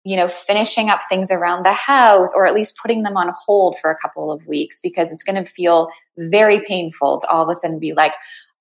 [0.04, 3.78] you know, finishing up things around the house or at least putting them on hold
[3.78, 5.88] for a couple of weeks because it's going to feel
[6.18, 8.12] very painful to all of a sudden be like,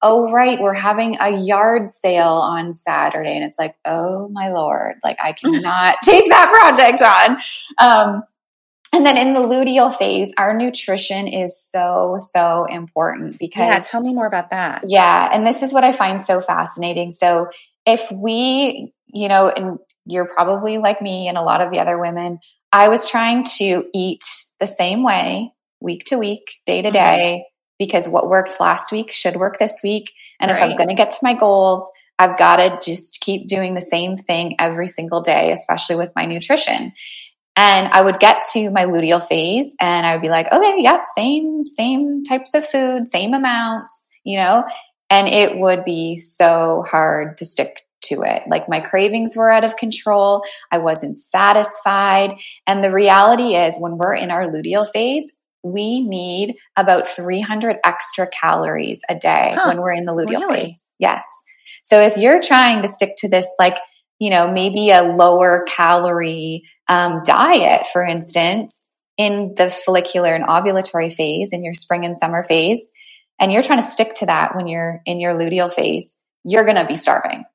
[0.02, 3.36] oh, right, we're having a yard sale on Saturday.
[3.36, 7.38] And it's like, oh my Lord, like I cannot take that project on.
[7.78, 8.24] Um,
[8.94, 13.68] and then in the luteal phase, our nutrition is so, so important because.
[13.68, 14.86] Yeah, tell me more about that.
[14.88, 15.30] Yeah.
[15.32, 17.12] And this is what I find so fascinating.
[17.12, 17.50] So
[17.86, 22.00] if we, you know, and you're probably like me and a lot of the other
[22.00, 22.40] women,
[22.72, 24.24] I was trying to eat
[24.60, 26.94] the same way week to week, day to mm-hmm.
[26.94, 27.46] day,
[27.78, 30.12] because what worked last week should work this week.
[30.40, 30.58] And right.
[30.58, 31.88] if I'm going to get to my goals,
[32.18, 36.26] I've got to just keep doing the same thing every single day, especially with my
[36.26, 36.94] nutrition.
[37.56, 41.06] And I would get to my luteal phase and I would be like, okay, yep,
[41.06, 44.66] same, same types of food, same amounts, you know,
[45.10, 48.44] and it would be so hard to stick to it.
[48.48, 50.44] Like my cravings were out of control.
[50.72, 52.40] I wasn't satisfied.
[52.68, 58.28] And the reality is when we're in our luteal phase, we need about 300 extra
[58.28, 60.62] calories a day huh, when we're in the luteal really?
[60.62, 60.90] phase.
[61.00, 61.26] Yes.
[61.84, 63.78] So if you're trying to stick to this, like,
[64.20, 71.12] you know, maybe a lower calorie um, diet, for instance, in the follicular and ovulatory
[71.12, 72.92] phase, in your spring and summer phase,
[73.40, 76.78] and you're trying to stick to that when you're in your luteal phase, you're going
[76.78, 77.46] to be starving.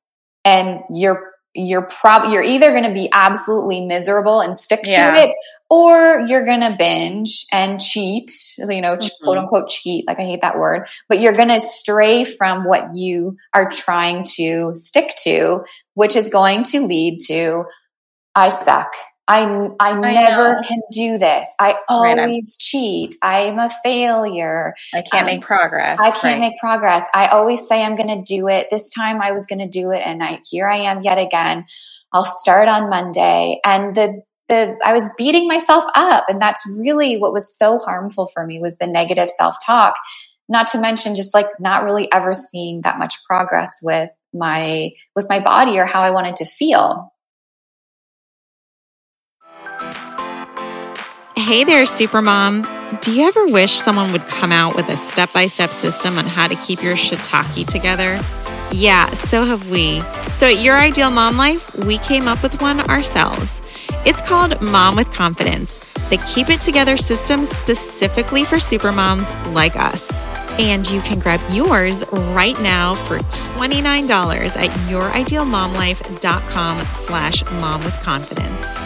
[0.45, 5.11] And you're you're prob you're either going to be absolutely miserable and stick yeah.
[5.11, 5.35] to it
[5.71, 9.25] or you're going to binge and cheat, you know, mm-hmm.
[9.25, 10.07] quote unquote cheat.
[10.07, 14.25] Like I hate that word, but you're going to stray from what you are trying
[14.37, 17.65] to stick to, which is going to lead to
[18.35, 18.93] I suck.
[19.29, 19.43] I,
[19.79, 20.61] I, I never know.
[20.67, 21.55] can do this.
[21.61, 23.15] I always right, cheat.
[23.21, 24.75] I'm a failure.
[24.95, 26.01] I can't um, make progress.
[26.01, 26.41] I can't right.
[26.41, 27.05] make progress.
[27.13, 28.69] I always say I'm going to do it.
[28.71, 30.01] This time I was going to do it.
[30.03, 31.67] And I, here I am yet again.
[32.11, 33.61] I'll start on Monday.
[33.67, 36.25] And the, the, I was beating myself up.
[36.31, 39.97] And that's really what was so harmful for me was the negative self talk.
[40.49, 45.29] Not to mention just like not really ever seeing that much progress with my, with
[45.29, 47.13] my body or how I wanted to feel.
[51.49, 53.01] Hey there, Supermom.
[53.01, 56.27] Do you ever wish someone would come out with a step by step system on
[56.27, 58.21] how to keep your shiitake together?
[58.71, 60.03] Yeah, so have we.
[60.33, 63.63] So at Your Ideal Mom Life, we came up with one ourselves.
[64.05, 65.79] It's called Mom with Confidence,
[66.11, 70.13] the keep it together system specifically for supermoms like us.
[70.59, 78.78] And you can grab yours right now for $29 at youridealmomlife.com slash mom with confidence.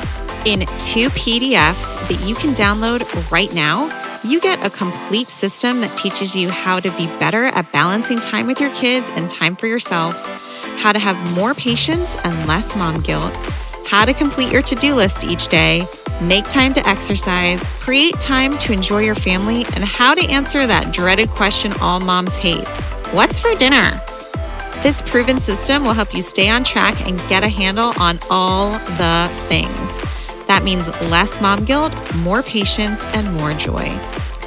[0.45, 3.87] In two PDFs that you can download right now,
[4.25, 8.49] you get a complete system that teaches you how to be better at balancing time
[8.49, 10.15] with your kids and time for yourself,
[10.79, 13.33] how to have more patience and less mom guilt,
[13.87, 15.87] how to complete your to do list each day,
[16.21, 20.93] make time to exercise, create time to enjoy your family, and how to answer that
[20.93, 22.67] dreaded question all moms hate
[23.13, 24.01] What's for dinner?
[24.83, 28.73] This proven system will help you stay on track and get a handle on all
[28.73, 30.01] the things.
[30.47, 33.89] That means less mom guilt, more patience, and more joy.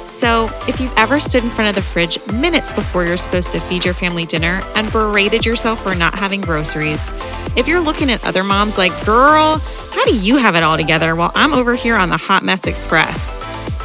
[0.06, 3.60] So, if you've ever stood in front of the fridge minutes before you're supposed to
[3.60, 7.10] feed your family dinner and berated yourself for not having groceries,
[7.54, 9.58] if you're looking at other moms like, girl,
[9.92, 12.66] how do you have it all together while I'm over here on the Hot Mess
[12.66, 13.34] Express?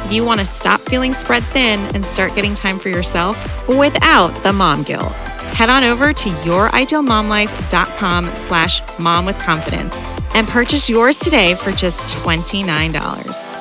[0.04, 3.36] If you want to stop feeling spread thin and start getting time for yourself
[3.68, 5.12] without the mom guilt,
[5.52, 9.96] head on over to youridealmomlife.com slash mom with confidence
[10.34, 13.52] and purchase yours today for just $29.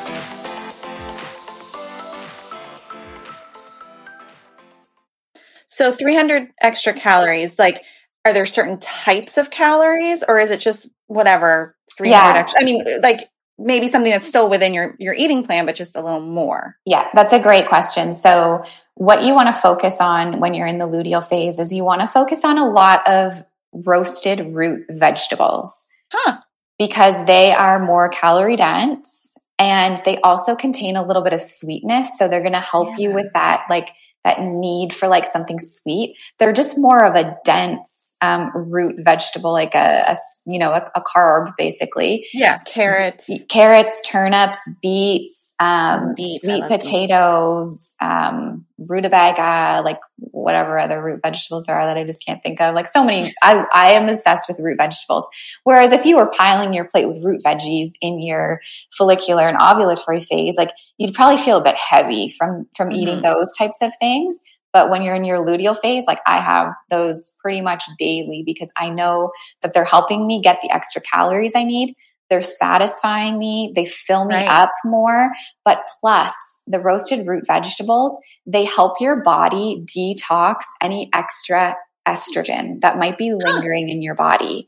[5.67, 7.84] So 300 extra calories, like,
[8.23, 12.39] are there certain types of calories or is it just whatever 300 yeah.
[12.39, 12.62] extra?
[12.62, 13.21] I mean, like
[13.57, 16.77] maybe something that's still within your, your eating plan, but just a little more.
[16.86, 18.13] Yeah, that's a great question.
[18.13, 21.84] So what you want to focus on when you're in the luteal phase is you
[21.84, 25.88] want to focus on a lot of roasted root vegetables.
[26.12, 26.41] Huh
[26.82, 32.17] because they are more calorie dense and they also contain a little bit of sweetness.
[32.17, 33.10] So they're going to help yeah.
[33.10, 33.91] you with that, like
[34.24, 36.17] that need for like something sweet.
[36.39, 40.15] They're just more of a dense um, root vegetable, like a, a
[40.48, 42.25] you know a, a, carb basically.
[42.34, 51.21] Yeah, carrots, carrots, turnips, beets, um, beets sweet potatoes, um, rutabaga, like whatever other root
[51.21, 52.73] vegetables are that I just can't think of.
[52.73, 55.29] Like so many, I I am obsessed with root vegetables.
[55.63, 58.59] Whereas if you were piling your plate with root veggies in your
[58.97, 62.99] follicular and ovulatory phase, like you'd probably feel a bit heavy from from mm-hmm.
[62.99, 64.41] eating those types of things.
[64.73, 68.71] But when you're in your luteal phase, like I have those pretty much daily because
[68.75, 69.31] I know
[69.62, 71.95] that they're helping me get the extra calories I need.
[72.32, 74.48] They're satisfying me, they fill me Right.
[74.48, 75.29] up more.
[75.63, 78.17] But plus, the roasted root vegetables,
[78.48, 81.75] they help your body detox any extra
[82.08, 84.67] estrogen that might be lingering in your body.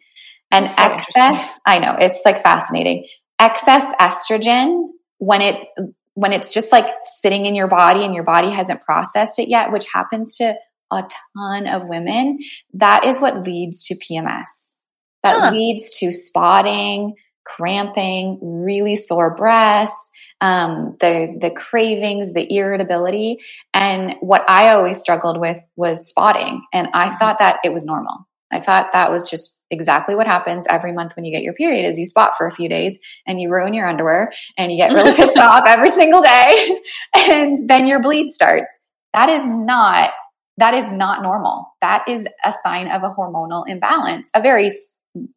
[0.51, 3.07] And so excess, I know, it's like fascinating.
[3.39, 5.67] Excess estrogen, when it
[6.15, 9.71] when it's just like sitting in your body and your body hasn't processed it yet,
[9.71, 10.55] which happens to
[10.91, 11.03] a
[11.35, 12.37] ton of women,
[12.73, 14.75] that is what leads to PMS.
[15.23, 15.51] That Huh.
[15.51, 23.39] leads to spotting, cramping, really sore breasts, um, the the cravings, the irritability,
[23.73, 28.27] and what I always struggled with was spotting, and I thought that it was normal.
[28.51, 31.85] I thought that was just exactly what happens every month when you get your period
[31.85, 34.91] is you spot for a few days and you ruin your underwear and you get
[34.91, 36.79] really pissed off every single day
[37.15, 38.79] and then your bleed starts.
[39.13, 40.11] That is not
[40.57, 41.73] that is not normal.
[41.81, 44.69] That is a sign of a hormonal imbalance, a very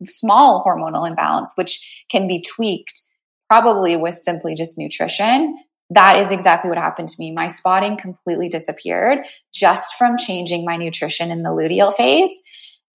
[0.02, 3.02] small hormonal imbalance which can be tweaked
[3.48, 5.56] probably with simply just nutrition.
[5.90, 7.32] That is exactly what happened to me.
[7.32, 9.20] My spotting completely disappeared
[9.54, 12.30] just from changing my nutrition in the luteal phase.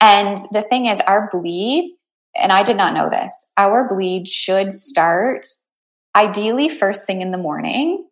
[0.02, 1.96] And the thing is, our bleed,
[2.36, 5.46] and I did not know this, our bleed should start
[6.16, 8.06] ideally first thing in the morning,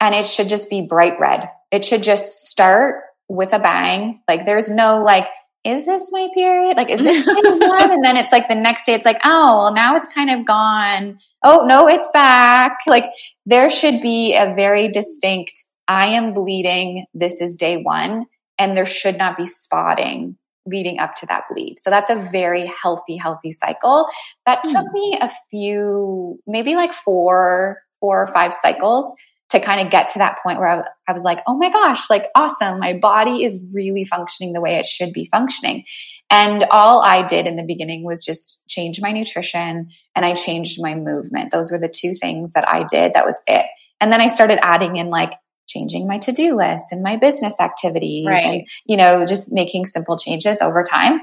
[0.00, 1.48] and it should just be bright red.
[1.70, 4.20] It should just start with a bang.
[4.26, 5.28] Like, there's no like,
[5.64, 6.76] is this my period?
[6.76, 7.92] Like, is this my one?
[7.92, 10.44] And then it's like the next day, it's like, oh, well, now it's kind of
[10.46, 11.18] gone.
[11.42, 12.78] Oh, no, it's back.
[12.86, 13.06] Like,
[13.46, 15.52] there should be a very distinct,
[15.88, 17.06] I am bleeding.
[17.14, 18.26] This is day one.
[18.58, 20.36] And there should not be spotting
[20.66, 21.78] leading up to that bleed.
[21.78, 24.08] So that's a very healthy, healthy cycle.
[24.46, 24.72] That Hmm.
[24.72, 29.14] took me a few, maybe like four, four or five cycles
[29.54, 32.10] to kind of get to that point where I, I was like, oh my gosh,
[32.10, 32.78] like awesome.
[32.78, 35.84] My body is really functioning the way it should be functioning.
[36.30, 40.82] And all I did in the beginning was just change my nutrition and I changed
[40.82, 41.52] my movement.
[41.52, 43.14] Those were the two things that I did.
[43.14, 43.66] That was it.
[44.00, 45.32] And then I started adding in like
[45.66, 48.44] changing my to-do list and my business activities Right.
[48.44, 51.20] and, you know, just making simple changes over time.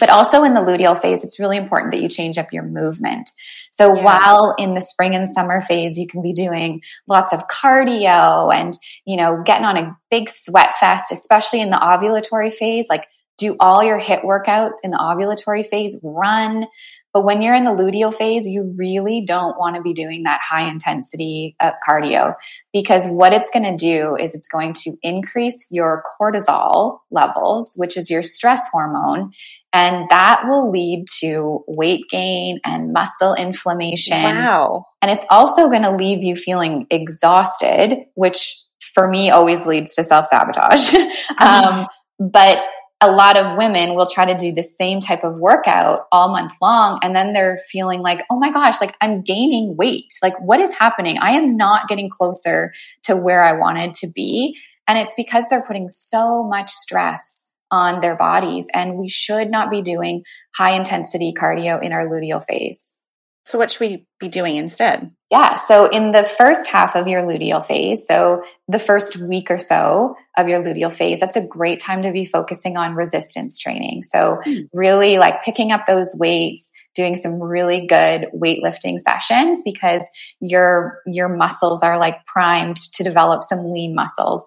[0.00, 3.30] But also in the luteal phase, it's really important that you change up your movement.
[3.70, 4.02] So Yeah.
[4.02, 8.72] while in the spring and summer phase, you can be doing lots of cardio and,
[9.04, 13.06] you know, getting on a big sweat fest, especially in the ovulatory phase, like
[13.38, 16.66] do all your HIIT workouts in the ovulatory phase, run.
[17.14, 20.40] But when you're in the luteal phase, you really don't want to be doing that
[20.42, 22.34] high intensity uh, cardio
[22.72, 27.98] because what it's going to do is it's going to increase your cortisol levels, which
[27.98, 29.32] is your stress hormone.
[29.72, 34.22] And that will lead to weight gain and muscle inflammation.
[34.22, 34.84] Wow.
[35.00, 40.02] And it's also going to leave you feeling exhausted, which for me always leads to
[40.02, 40.94] self sabotage.
[41.38, 41.86] um,
[42.18, 42.62] but
[43.00, 46.52] a lot of women will try to do the same type of workout all month
[46.62, 47.00] long.
[47.02, 50.12] And then they're feeling like, oh my gosh, like I'm gaining weight.
[50.22, 51.16] Like, what is happening?
[51.20, 52.72] I am not getting closer
[53.04, 54.56] to where I wanted to be.
[54.86, 58.68] And it's because they're putting so much stress on their bodies.
[58.72, 60.22] And we should not be doing
[60.54, 62.98] high intensity cardio in our luteal phase.
[63.44, 65.10] So what should we be doing instead?
[65.28, 65.56] Yeah.
[65.56, 70.14] So in the first half of your luteal phase, so the first week or so
[70.38, 74.04] of your luteal phase, that's a great time to be focusing on resistance training.
[74.04, 74.60] So Hmm.
[74.72, 80.08] really like picking up those weights, doing some really good weightlifting sessions because
[80.40, 84.46] your, your muscles are like primed to develop some lean muscles.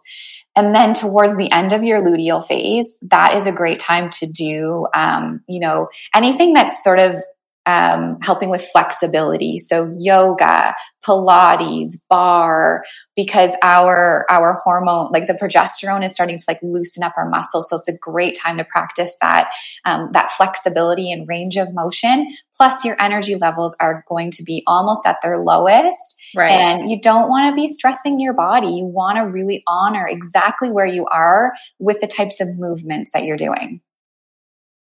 [0.55, 4.25] And then towards the end of your luteal phase, that is a great time to
[4.25, 7.17] do, um, you know, anything that's sort of
[7.65, 9.57] um, helping with flexibility.
[9.57, 12.83] So yoga, Pilates, barre,
[13.15, 17.69] because our our hormone, like the progesterone, is starting to like loosen up our muscles.
[17.69, 19.51] So it's a great time to practice that
[19.83, 22.35] um, that flexibility and range of motion.
[22.55, 26.21] Plus, your energy levels are going to be almost at their lowest.
[26.36, 26.51] Right.
[26.51, 28.67] And you don't want to be stressing your body.
[28.67, 33.23] You want to really honor exactly where you are with the types of movements that
[33.23, 33.81] you're doing.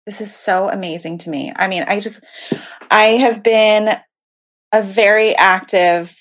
[0.06, 1.52] This is so amazing to me.
[1.54, 2.20] I mean, I just,
[2.90, 3.96] I have been
[4.72, 6.14] a very active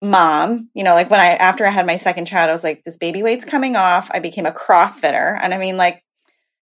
[0.00, 0.70] mom.
[0.74, 2.96] You know, like when I, after I had my second child, I was like, this
[2.96, 4.10] baby weight's coming off.
[4.12, 5.38] I became a CrossFitter.
[5.40, 6.02] And I mean, like,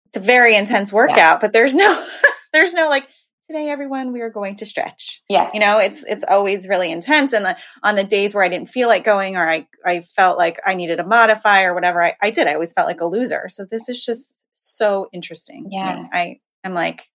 [0.07, 2.07] it's a very intense workout, but there's no,
[2.53, 3.07] there's no like,
[3.53, 5.51] today everyone we are going to stretch Yes.
[5.53, 8.67] you know it's it's always really intense and the, on the days where i didn't
[8.69, 12.15] feel like going or i i felt like i needed to modify or whatever i,
[12.19, 15.75] I did i always felt like a loser so this is just so interesting to
[15.75, 15.95] Yeah.
[16.01, 16.09] me.
[16.11, 17.07] i am like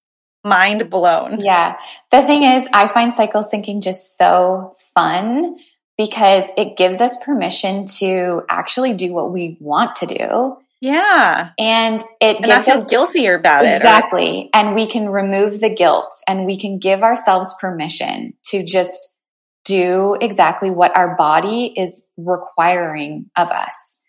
[0.44, 1.76] mind blown Yeah.
[2.12, 5.56] The thing is, I find cycle syncing just so fun
[5.98, 11.50] because it gives us permission to actually do what we want to do Yeah.
[11.58, 13.70] And it and gives us guiltier about exactly.
[13.72, 13.76] it.
[13.76, 14.50] Exactly.
[14.54, 19.16] And we can remove the guilt and we can give ourselves permission to just
[19.64, 24.02] do exactly what our body is requiring of us.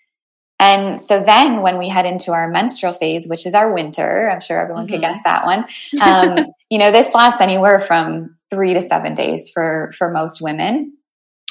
[0.59, 4.41] And so then when we head into our menstrual phase, which is our winter, I'm
[4.41, 4.95] sure everyone mm-hmm.
[4.95, 5.65] could guess that one.
[6.01, 10.97] Um, you know, this lasts anywhere from three to seven days for, for most women.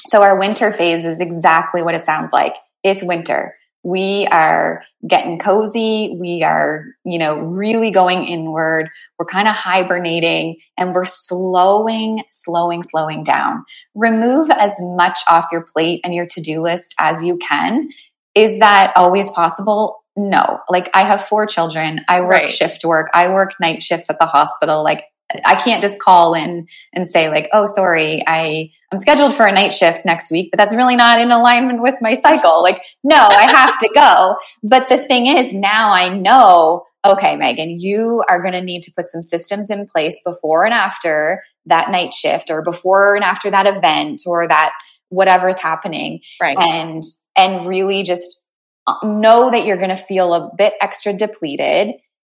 [0.07, 2.55] So our winter phase is exactly what it sounds like.
[2.83, 3.55] It's winter.
[3.83, 6.17] We are getting cozy.
[6.19, 8.89] We are, you know, really going inward.
[9.17, 13.63] We're kind of hibernating and we're slowing, slowing, slowing down.
[13.95, 17.89] Remove as much off your plate and your to do list as you can
[18.35, 20.03] is that always possible?
[20.15, 20.59] No.
[20.69, 22.05] Like I have four children.
[22.07, 22.49] I work right.
[22.49, 23.09] shift work.
[23.13, 24.83] I work night shifts at the hospital.
[24.83, 25.03] Like
[25.45, 29.51] I can't just call in and say like, "Oh, sorry, I I'm scheduled for a
[29.51, 33.15] night shift next week, but that's really not in alignment with my cycle." Like, no,
[33.15, 34.37] I have to go.
[34.63, 38.91] But the thing is, now I know, okay, Megan, you are going to need to
[38.95, 43.49] put some systems in place before and after that night shift or before and after
[43.51, 44.73] that event or that
[45.09, 46.21] whatever's happening.
[46.41, 46.57] Right.
[46.57, 47.03] And
[47.35, 48.45] and really just
[48.87, 51.95] uh, know that you're going to feel a bit extra depleted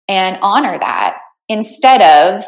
[0.09, 1.19] and honor that
[1.49, 2.43] instead of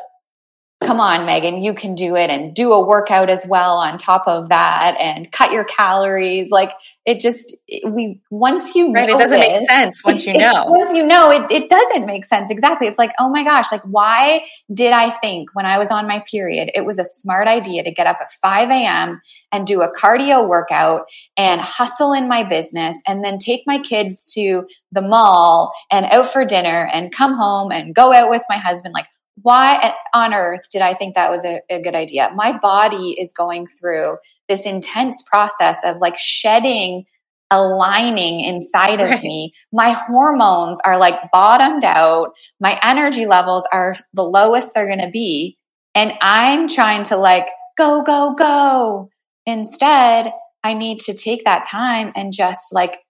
[0.82, 4.24] come on, Megan, you can do it and do a workout as well on top
[4.26, 6.50] of that and cut your calories.
[6.50, 6.72] Like
[7.04, 10.62] it just, we, once you right, know it doesn't this, make sense once you know.
[10.62, 12.50] It, once you know, it, it doesn't make sense.
[12.50, 12.86] Exactly.
[12.86, 16.22] It's like, oh my gosh, like why did I think when I was on my
[16.30, 19.20] period, it was a smart idea to get up at 5 a.m.
[19.50, 21.06] and do a cardio workout
[21.36, 26.28] and hustle in my business and then take my kids to the mall and out
[26.28, 28.94] for dinner and come home and go out with my husband.
[28.94, 29.06] Like,
[29.40, 32.30] why on earth did I think that was a, a, good idea?
[32.34, 34.18] My body is going through
[34.48, 37.06] this intense process of like shedding
[37.52, 39.52] aligning inside of me.
[39.72, 42.32] My hormones are like bottomed out.
[42.58, 45.58] My energy levels are the lowest they're going to be.
[45.94, 49.10] And I'm trying to like go, go, go.
[49.44, 50.32] Instead,
[50.64, 53.00] I need to take that time and just like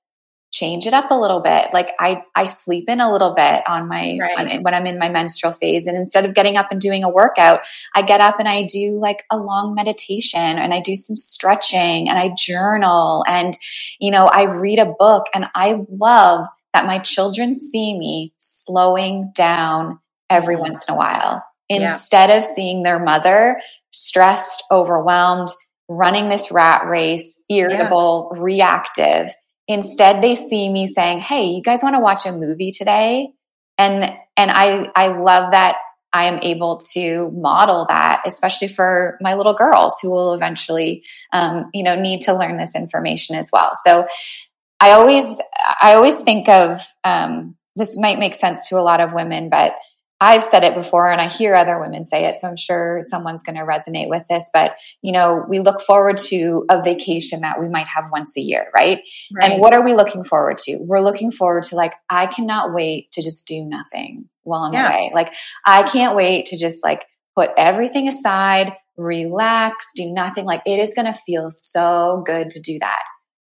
[0.52, 1.68] change it up a little bit.
[1.72, 4.56] Like I, I sleep in a little bit on my, right.
[4.56, 5.86] on, when I'm in my menstrual phase.
[5.86, 7.60] And instead of getting up and doing a workout,
[7.94, 12.08] I get up and I do like a long meditation and I do some stretching
[12.08, 13.54] and I journal and,
[13.98, 19.32] you know, I read a book and I love that my children see me slowing
[19.34, 20.62] down every mm-hmm.
[20.62, 22.36] once in a while instead yeah.
[22.36, 25.48] of seeing their mother stressed, overwhelmed,
[25.88, 28.42] running this rat race, irritable, yeah.
[28.42, 29.30] reactive
[29.68, 33.32] Instead, they see me saying, Hey, you guys want to watch a movie today?
[33.78, 34.04] And,
[34.36, 35.76] and I, I love that
[36.12, 41.70] I am able to model that, especially for my little girls who will eventually, um,
[41.72, 43.72] you know, need to learn this information as well.
[43.74, 44.06] So
[44.78, 45.40] I always,
[45.80, 49.74] I always think of, um, this might make sense to a lot of women, but
[50.22, 52.36] I've said it before and I hear other women say it.
[52.36, 54.50] So I'm sure someone's going to resonate with this.
[54.54, 58.40] But, you know, we look forward to a vacation that we might have once a
[58.40, 59.00] year, right?
[59.34, 59.50] right?
[59.50, 60.78] And what are we looking forward to?
[60.80, 64.86] We're looking forward to like, I cannot wait to just do nothing while I'm yeah.
[64.86, 65.10] away.
[65.12, 65.34] Like,
[65.66, 67.04] I can't wait to just like
[67.34, 70.44] put everything aside, relax, do nothing.
[70.44, 73.02] Like, it is going to feel so good to do that.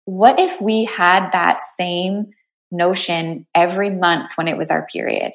[0.05, 2.31] What if we had that same
[2.71, 5.33] notion every month when it was our period?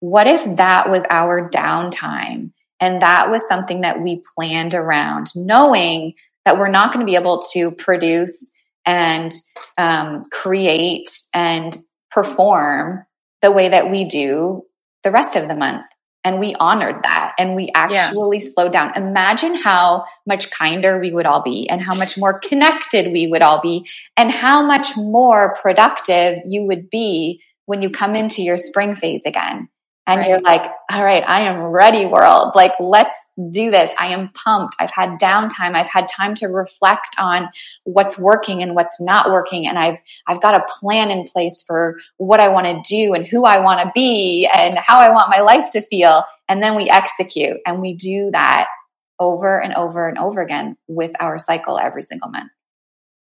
[0.00, 6.14] What if that was our downtime and that was something that we planned around, knowing
[6.44, 8.54] that we're not going to be able to produce
[8.86, 9.32] and
[9.76, 11.76] um, create and
[12.10, 13.04] perform
[13.42, 14.64] the way that we do
[15.02, 15.86] the rest of the month.
[16.24, 18.44] And we honored that and we actually yeah.
[18.44, 18.92] slowed down.
[18.96, 23.40] Imagine how much kinder we would all be and how much more connected we would
[23.40, 23.86] all be
[24.16, 29.24] and how much more productive you would be when you come into your spring phase
[29.24, 29.68] again
[30.08, 30.28] and right.
[30.28, 32.52] you're like, all right, I am ready, world.
[32.54, 33.94] Like, let's do this.
[34.00, 34.74] I am pumped.
[34.80, 35.76] I've had downtime.
[35.76, 37.50] I've had time to reflect on
[37.84, 39.68] what's working and what's not working.
[39.68, 43.26] And I've, I've got a plan in place for what I want to do and
[43.26, 46.24] who I want to be and how I want my life to feel.
[46.48, 48.68] And then we execute and we do that
[49.20, 52.50] over and over and over again with our cycle every single month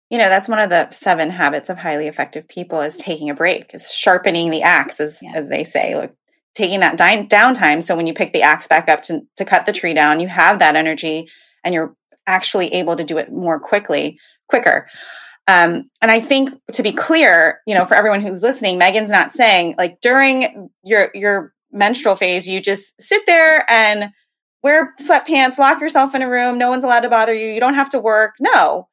[0.09, 3.36] you know that's one of the seven habits of highly effective people is taking a
[3.36, 5.34] break is sharpening the axe as, yeah.
[5.36, 6.15] as they say like
[6.56, 7.82] taking that di- downtime.
[7.82, 10.28] So when you pick the axe back up to, to cut the tree down, you
[10.28, 11.28] have that energy
[11.64, 11.95] and you're
[12.28, 14.88] actually able to do it more quickly, quicker.
[15.47, 19.34] Um, and I think to be clear, you know, for everyone who's listening, Megan's not
[19.34, 24.12] saying like during your your menstrual phase, you just sit there and
[24.62, 27.74] wear sweatpants, lock yourself in a room, no one's allowed to bother you, you don't
[27.74, 28.36] have to work.
[28.39, 28.88] No.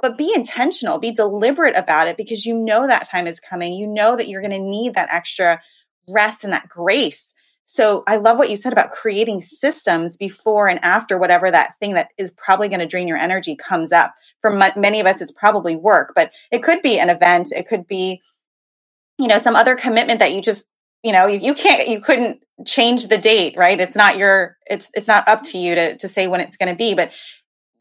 [0.00, 3.72] but be intentional, be deliberate about it because you know that time is coming.
[3.72, 5.60] You know that you're going to need that extra
[6.08, 7.34] rest and that grace.
[7.68, 11.94] So I love what you said about creating systems before and after whatever that thing
[11.94, 14.14] that is probably going to drain your energy comes up.
[14.40, 17.50] For m- many of us, it's probably work, but it could be an event.
[17.50, 18.22] It could be,
[19.18, 20.64] you know, some other commitment that you just,
[21.02, 23.80] you know, you, you can't, you couldn't change the date, right?
[23.80, 26.72] It's not your, it's, it's not up to you to, to say when it's going
[26.72, 27.12] to be, but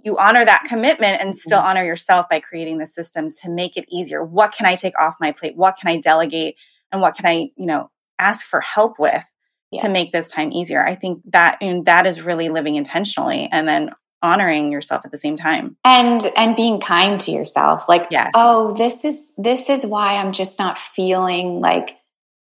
[0.03, 1.67] you honor that commitment and still mm-hmm.
[1.67, 4.23] honor yourself by creating the systems to make it easier.
[4.23, 5.55] What can I take off my plate?
[5.55, 6.55] What can I delegate?
[6.91, 7.89] And what can I, you know,
[8.20, 9.24] ask for help with
[9.72, 9.82] yeah.
[9.82, 10.86] to make this time easier?
[10.86, 13.91] I think that and that is really living intentionally and then
[14.22, 15.78] honoring yourself at the same time.
[15.86, 17.88] And and being kind to yourself.
[17.88, 18.32] Like, yes.
[18.34, 21.91] oh, this is this is why I'm just not feeling like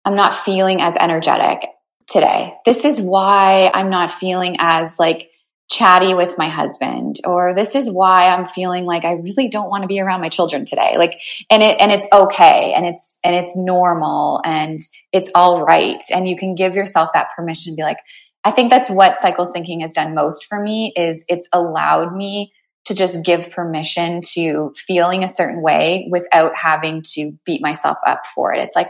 [0.05, 1.67] I'm not feeling as energetic
[2.07, 2.53] today.
[2.65, 5.29] This is why I'm not feeling as like
[5.69, 9.81] chatty with my husband or this is why i'm feeling like i really don't want
[9.81, 10.95] to be around my children today.
[10.97, 14.79] Like and it and it's okay and it's and it's normal and
[15.11, 16.01] it's all right.
[16.13, 17.99] And you can give yourself that permission to be like
[18.43, 22.53] i think that's what cycle syncing has done most for me is it's allowed me
[22.85, 28.25] to just give permission to feeling a certain way without having to beat myself up
[28.25, 28.63] for it.
[28.63, 28.89] It's like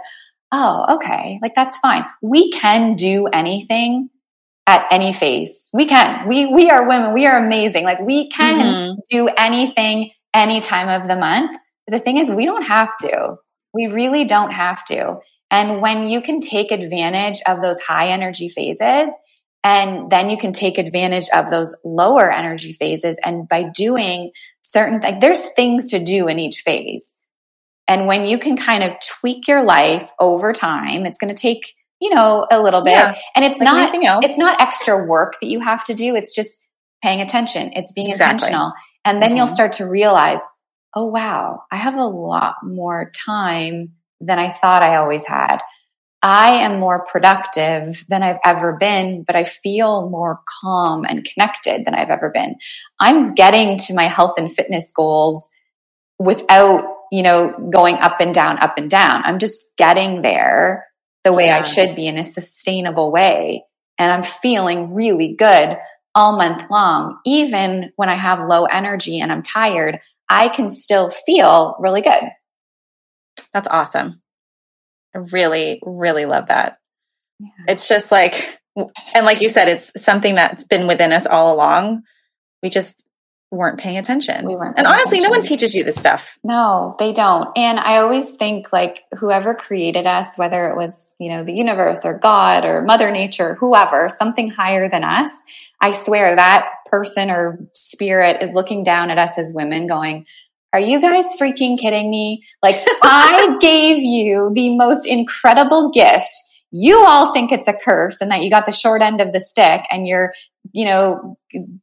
[0.52, 2.06] oh okay like that's fine.
[2.22, 4.10] We can do anything
[4.68, 5.70] at any phase.
[5.74, 6.28] We can.
[6.28, 7.14] We we are women.
[7.14, 7.86] We are amazing.
[7.86, 9.00] Like we can mm-hmm.
[9.10, 11.58] do anything any time of the month.
[11.88, 13.38] The thing is we don't have to.
[13.74, 15.20] We really don't have to.
[15.50, 19.18] And when you can take advantage of those high energy phases
[19.64, 25.00] and then you can take advantage of those lower energy phases and by doing certain
[25.00, 27.22] like there's things to do in each phase.
[27.88, 31.74] And when you can kind of tweak your life over time, it's going to take
[32.00, 32.92] you know, a little bit.
[32.92, 36.16] Yeah, and it's like not it's not extra work that you have to do.
[36.16, 36.66] It's just
[37.04, 37.72] paying attention.
[37.74, 38.48] It's being exactly.
[38.48, 38.72] intentional.
[39.06, 39.38] And then mm-hmm.
[39.38, 40.40] you'll start to realize,
[40.96, 45.60] oh wow, I have a lot more time than I thought I always had.
[46.24, 51.86] I am more productive than I've ever been, but I feel more calm and connected
[51.86, 52.56] than I've ever been.
[53.00, 55.48] I'm getting to my health and fitness goals
[56.18, 59.22] without, you know, going up and down, up and down.
[59.26, 60.87] I'm just getting there
[61.28, 61.58] the way yeah.
[61.58, 63.66] I should be in a sustainable way.
[64.00, 65.78] And I'm feeling really good
[66.16, 67.20] all month long.
[67.26, 70.00] Even when I have low energy and I'm tired,
[70.30, 72.32] I can still feel really good.
[73.54, 74.22] That's awesome.
[75.14, 76.78] I really, really love that.
[77.40, 77.50] Yeah.
[77.68, 78.60] It's just like,
[79.14, 82.04] and like you said, it's something that's been within us all along.
[82.64, 83.04] We just
[83.52, 84.46] weren't paying attention.
[84.46, 84.78] We weren't.
[84.78, 85.24] And honestly, attention.
[85.24, 86.38] no one teaches you this stuff.
[86.44, 87.50] No, they don't.
[87.56, 92.06] And I always think like whoever created us, whether it was, you know, the universe
[92.06, 95.32] or God or mother nature, whoever, something higher than us,
[95.80, 100.26] I swear that person or spirit is looking down at us as women going,
[100.74, 102.44] are you guys freaking kidding me?
[102.62, 106.36] Like I gave you the most incredible gift
[106.72, 109.40] you all think it's a curse and that you got the short end of the
[109.40, 110.34] stick and you're
[110.74, 111.38] you know,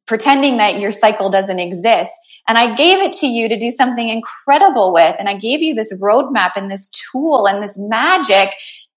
[0.07, 2.13] pretending that your cycle doesn't exist.
[2.47, 5.17] And I gave it to you to do something incredible with.
[5.19, 8.55] And I gave you this roadmap and this tool and this magic.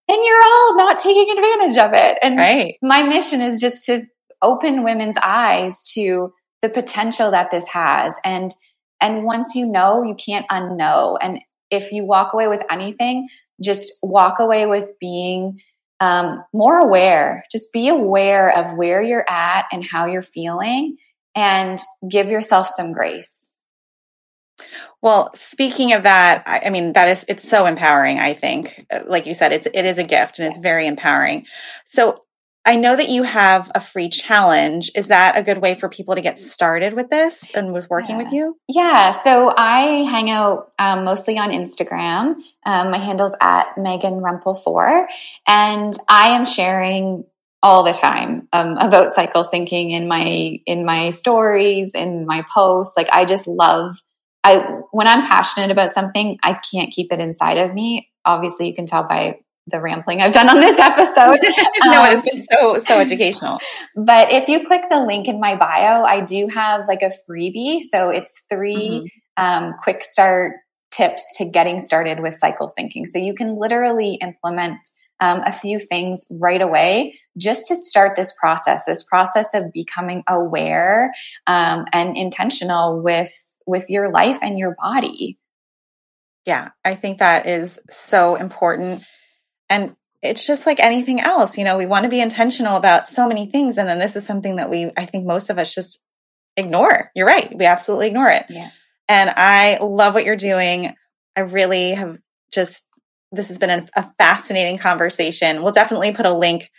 [0.09, 2.17] And you're all not taking advantage of it.
[2.21, 2.75] And right.
[2.81, 4.05] my mission is just to
[4.41, 8.19] open women's eyes to the potential that this has.
[8.23, 8.51] And,
[8.99, 11.17] and once you know, you can't unknow.
[11.21, 11.39] And
[11.71, 13.29] if you walk away with anything,
[13.61, 15.61] just walk away with being
[15.99, 17.43] um, more aware.
[17.51, 20.97] Just be aware of where you're at and how you're feeling
[21.35, 21.79] and
[22.09, 23.53] give yourself some grace.
[25.01, 28.85] Well, speaking of that, I, I, mean, that is, it's so empowering, I think.
[28.91, 31.45] Uh, like you said, it's, it is a gift and it's very empowering.
[31.85, 32.23] So
[32.68, 34.91] I know that you have a free challenge.
[34.93, 38.18] Is that a good way for people to get started with this and with working
[38.18, 38.24] yeah.
[38.24, 38.57] with you?
[38.68, 39.11] Yeah.
[39.11, 42.36] So I hang out um, mostly on Instagram.
[42.65, 45.07] Um, my handle's at Megan Rempel4.
[45.47, 47.24] And I am sharing
[47.63, 52.95] all the time um, about cycle syncing in my in my stories in my posts
[52.95, 53.97] like i just love
[54.43, 54.57] i
[54.91, 58.86] when i'm passionate about something i can't keep it inside of me obviously you can
[58.86, 61.39] tell by the rambling I've done on this episode.
[61.86, 63.59] no, um, it's been so so educational.
[63.95, 67.80] But if you click the link in my bio, I do have like a freebie.
[67.80, 69.43] So it's 3 mm-hmm.
[69.43, 70.55] um, quick start
[70.91, 73.05] tips to getting started with cycle syncing.
[73.05, 74.80] So you can literally implement
[75.20, 78.86] um, a few things right away just to start this process.
[78.86, 81.13] This process of becoming aware
[81.45, 83.34] um, and intentional with
[83.65, 85.38] with your life and your body.
[86.45, 89.03] Yeah, I think that is so important
[89.70, 91.57] and it's just like anything else.
[91.57, 93.78] You know, we want to be intentional about so many things.
[93.78, 96.01] And then this is something that we, I think most of us just
[96.55, 97.11] ignore.
[97.15, 97.55] You're right.
[97.55, 98.45] We absolutely ignore it.
[98.49, 98.72] Yeah.
[99.07, 100.95] And I love what you're doing.
[101.36, 102.18] I really have
[102.51, 102.84] just,
[103.32, 105.61] this has been a, a fascinating conversation.
[105.61, 106.72] We'll definitely put a link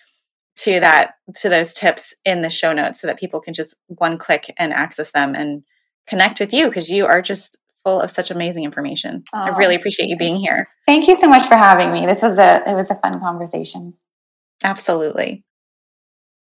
[0.56, 4.18] to that, to those tips in the show notes so that people can just one
[4.18, 5.62] click and access them and
[6.08, 9.22] connect with you because you are just full of such amazing information.
[9.34, 10.68] Oh, I really appreciate you being here.
[10.86, 12.06] Thank you so much for having me.
[12.06, 13.94] This was a, it was a fun conversation.
[14.62, 15.44] Absolutely.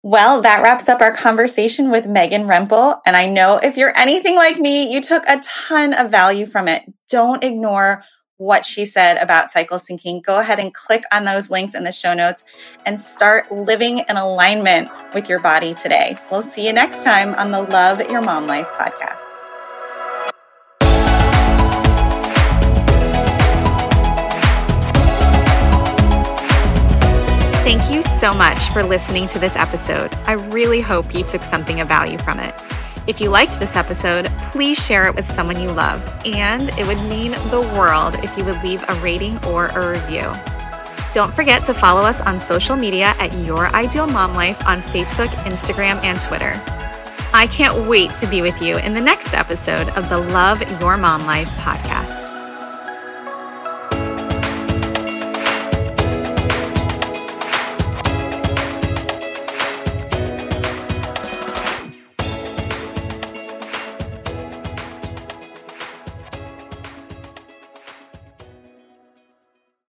[0.03, 2.99] Well, that wraps up our conversation with Megan Rempel.
[3.05, 6.67] And I know if you're anything like me, you took a ton of value from
[6.67, 6.83] it.
[7.09, 8.03] Don't ignore
[8.37, 10.23] what she said about cycle syncing.
[10.23, 12.43] Go ahead and click on those links in the show notes
[12.85, 16.15] and start living in alignment with your body today.
[16.31, 19.26] We'll see you next time on the Love Your Mom Life podcast.
[27.67, 30.13] Thank you so much for listening to this episode.
[30.25, 32.55] I really hope you took something of value from it.
[33.07, 37.09] If you liked this episode, please share it with someone you love, and it would
[37.09, 40.31] mean the world if you would leave a rating or a review.
[41.11, 45.27] Don't forget to follow us on social media at Your Ideal Mom Life on Facebook,
[45.43, 46.53] Instagram, and Twitter.
[47.33, 50.95] I can't wait to be with you in the next episode of the Love Your
[50.95, 52.26] Mom Life podcast.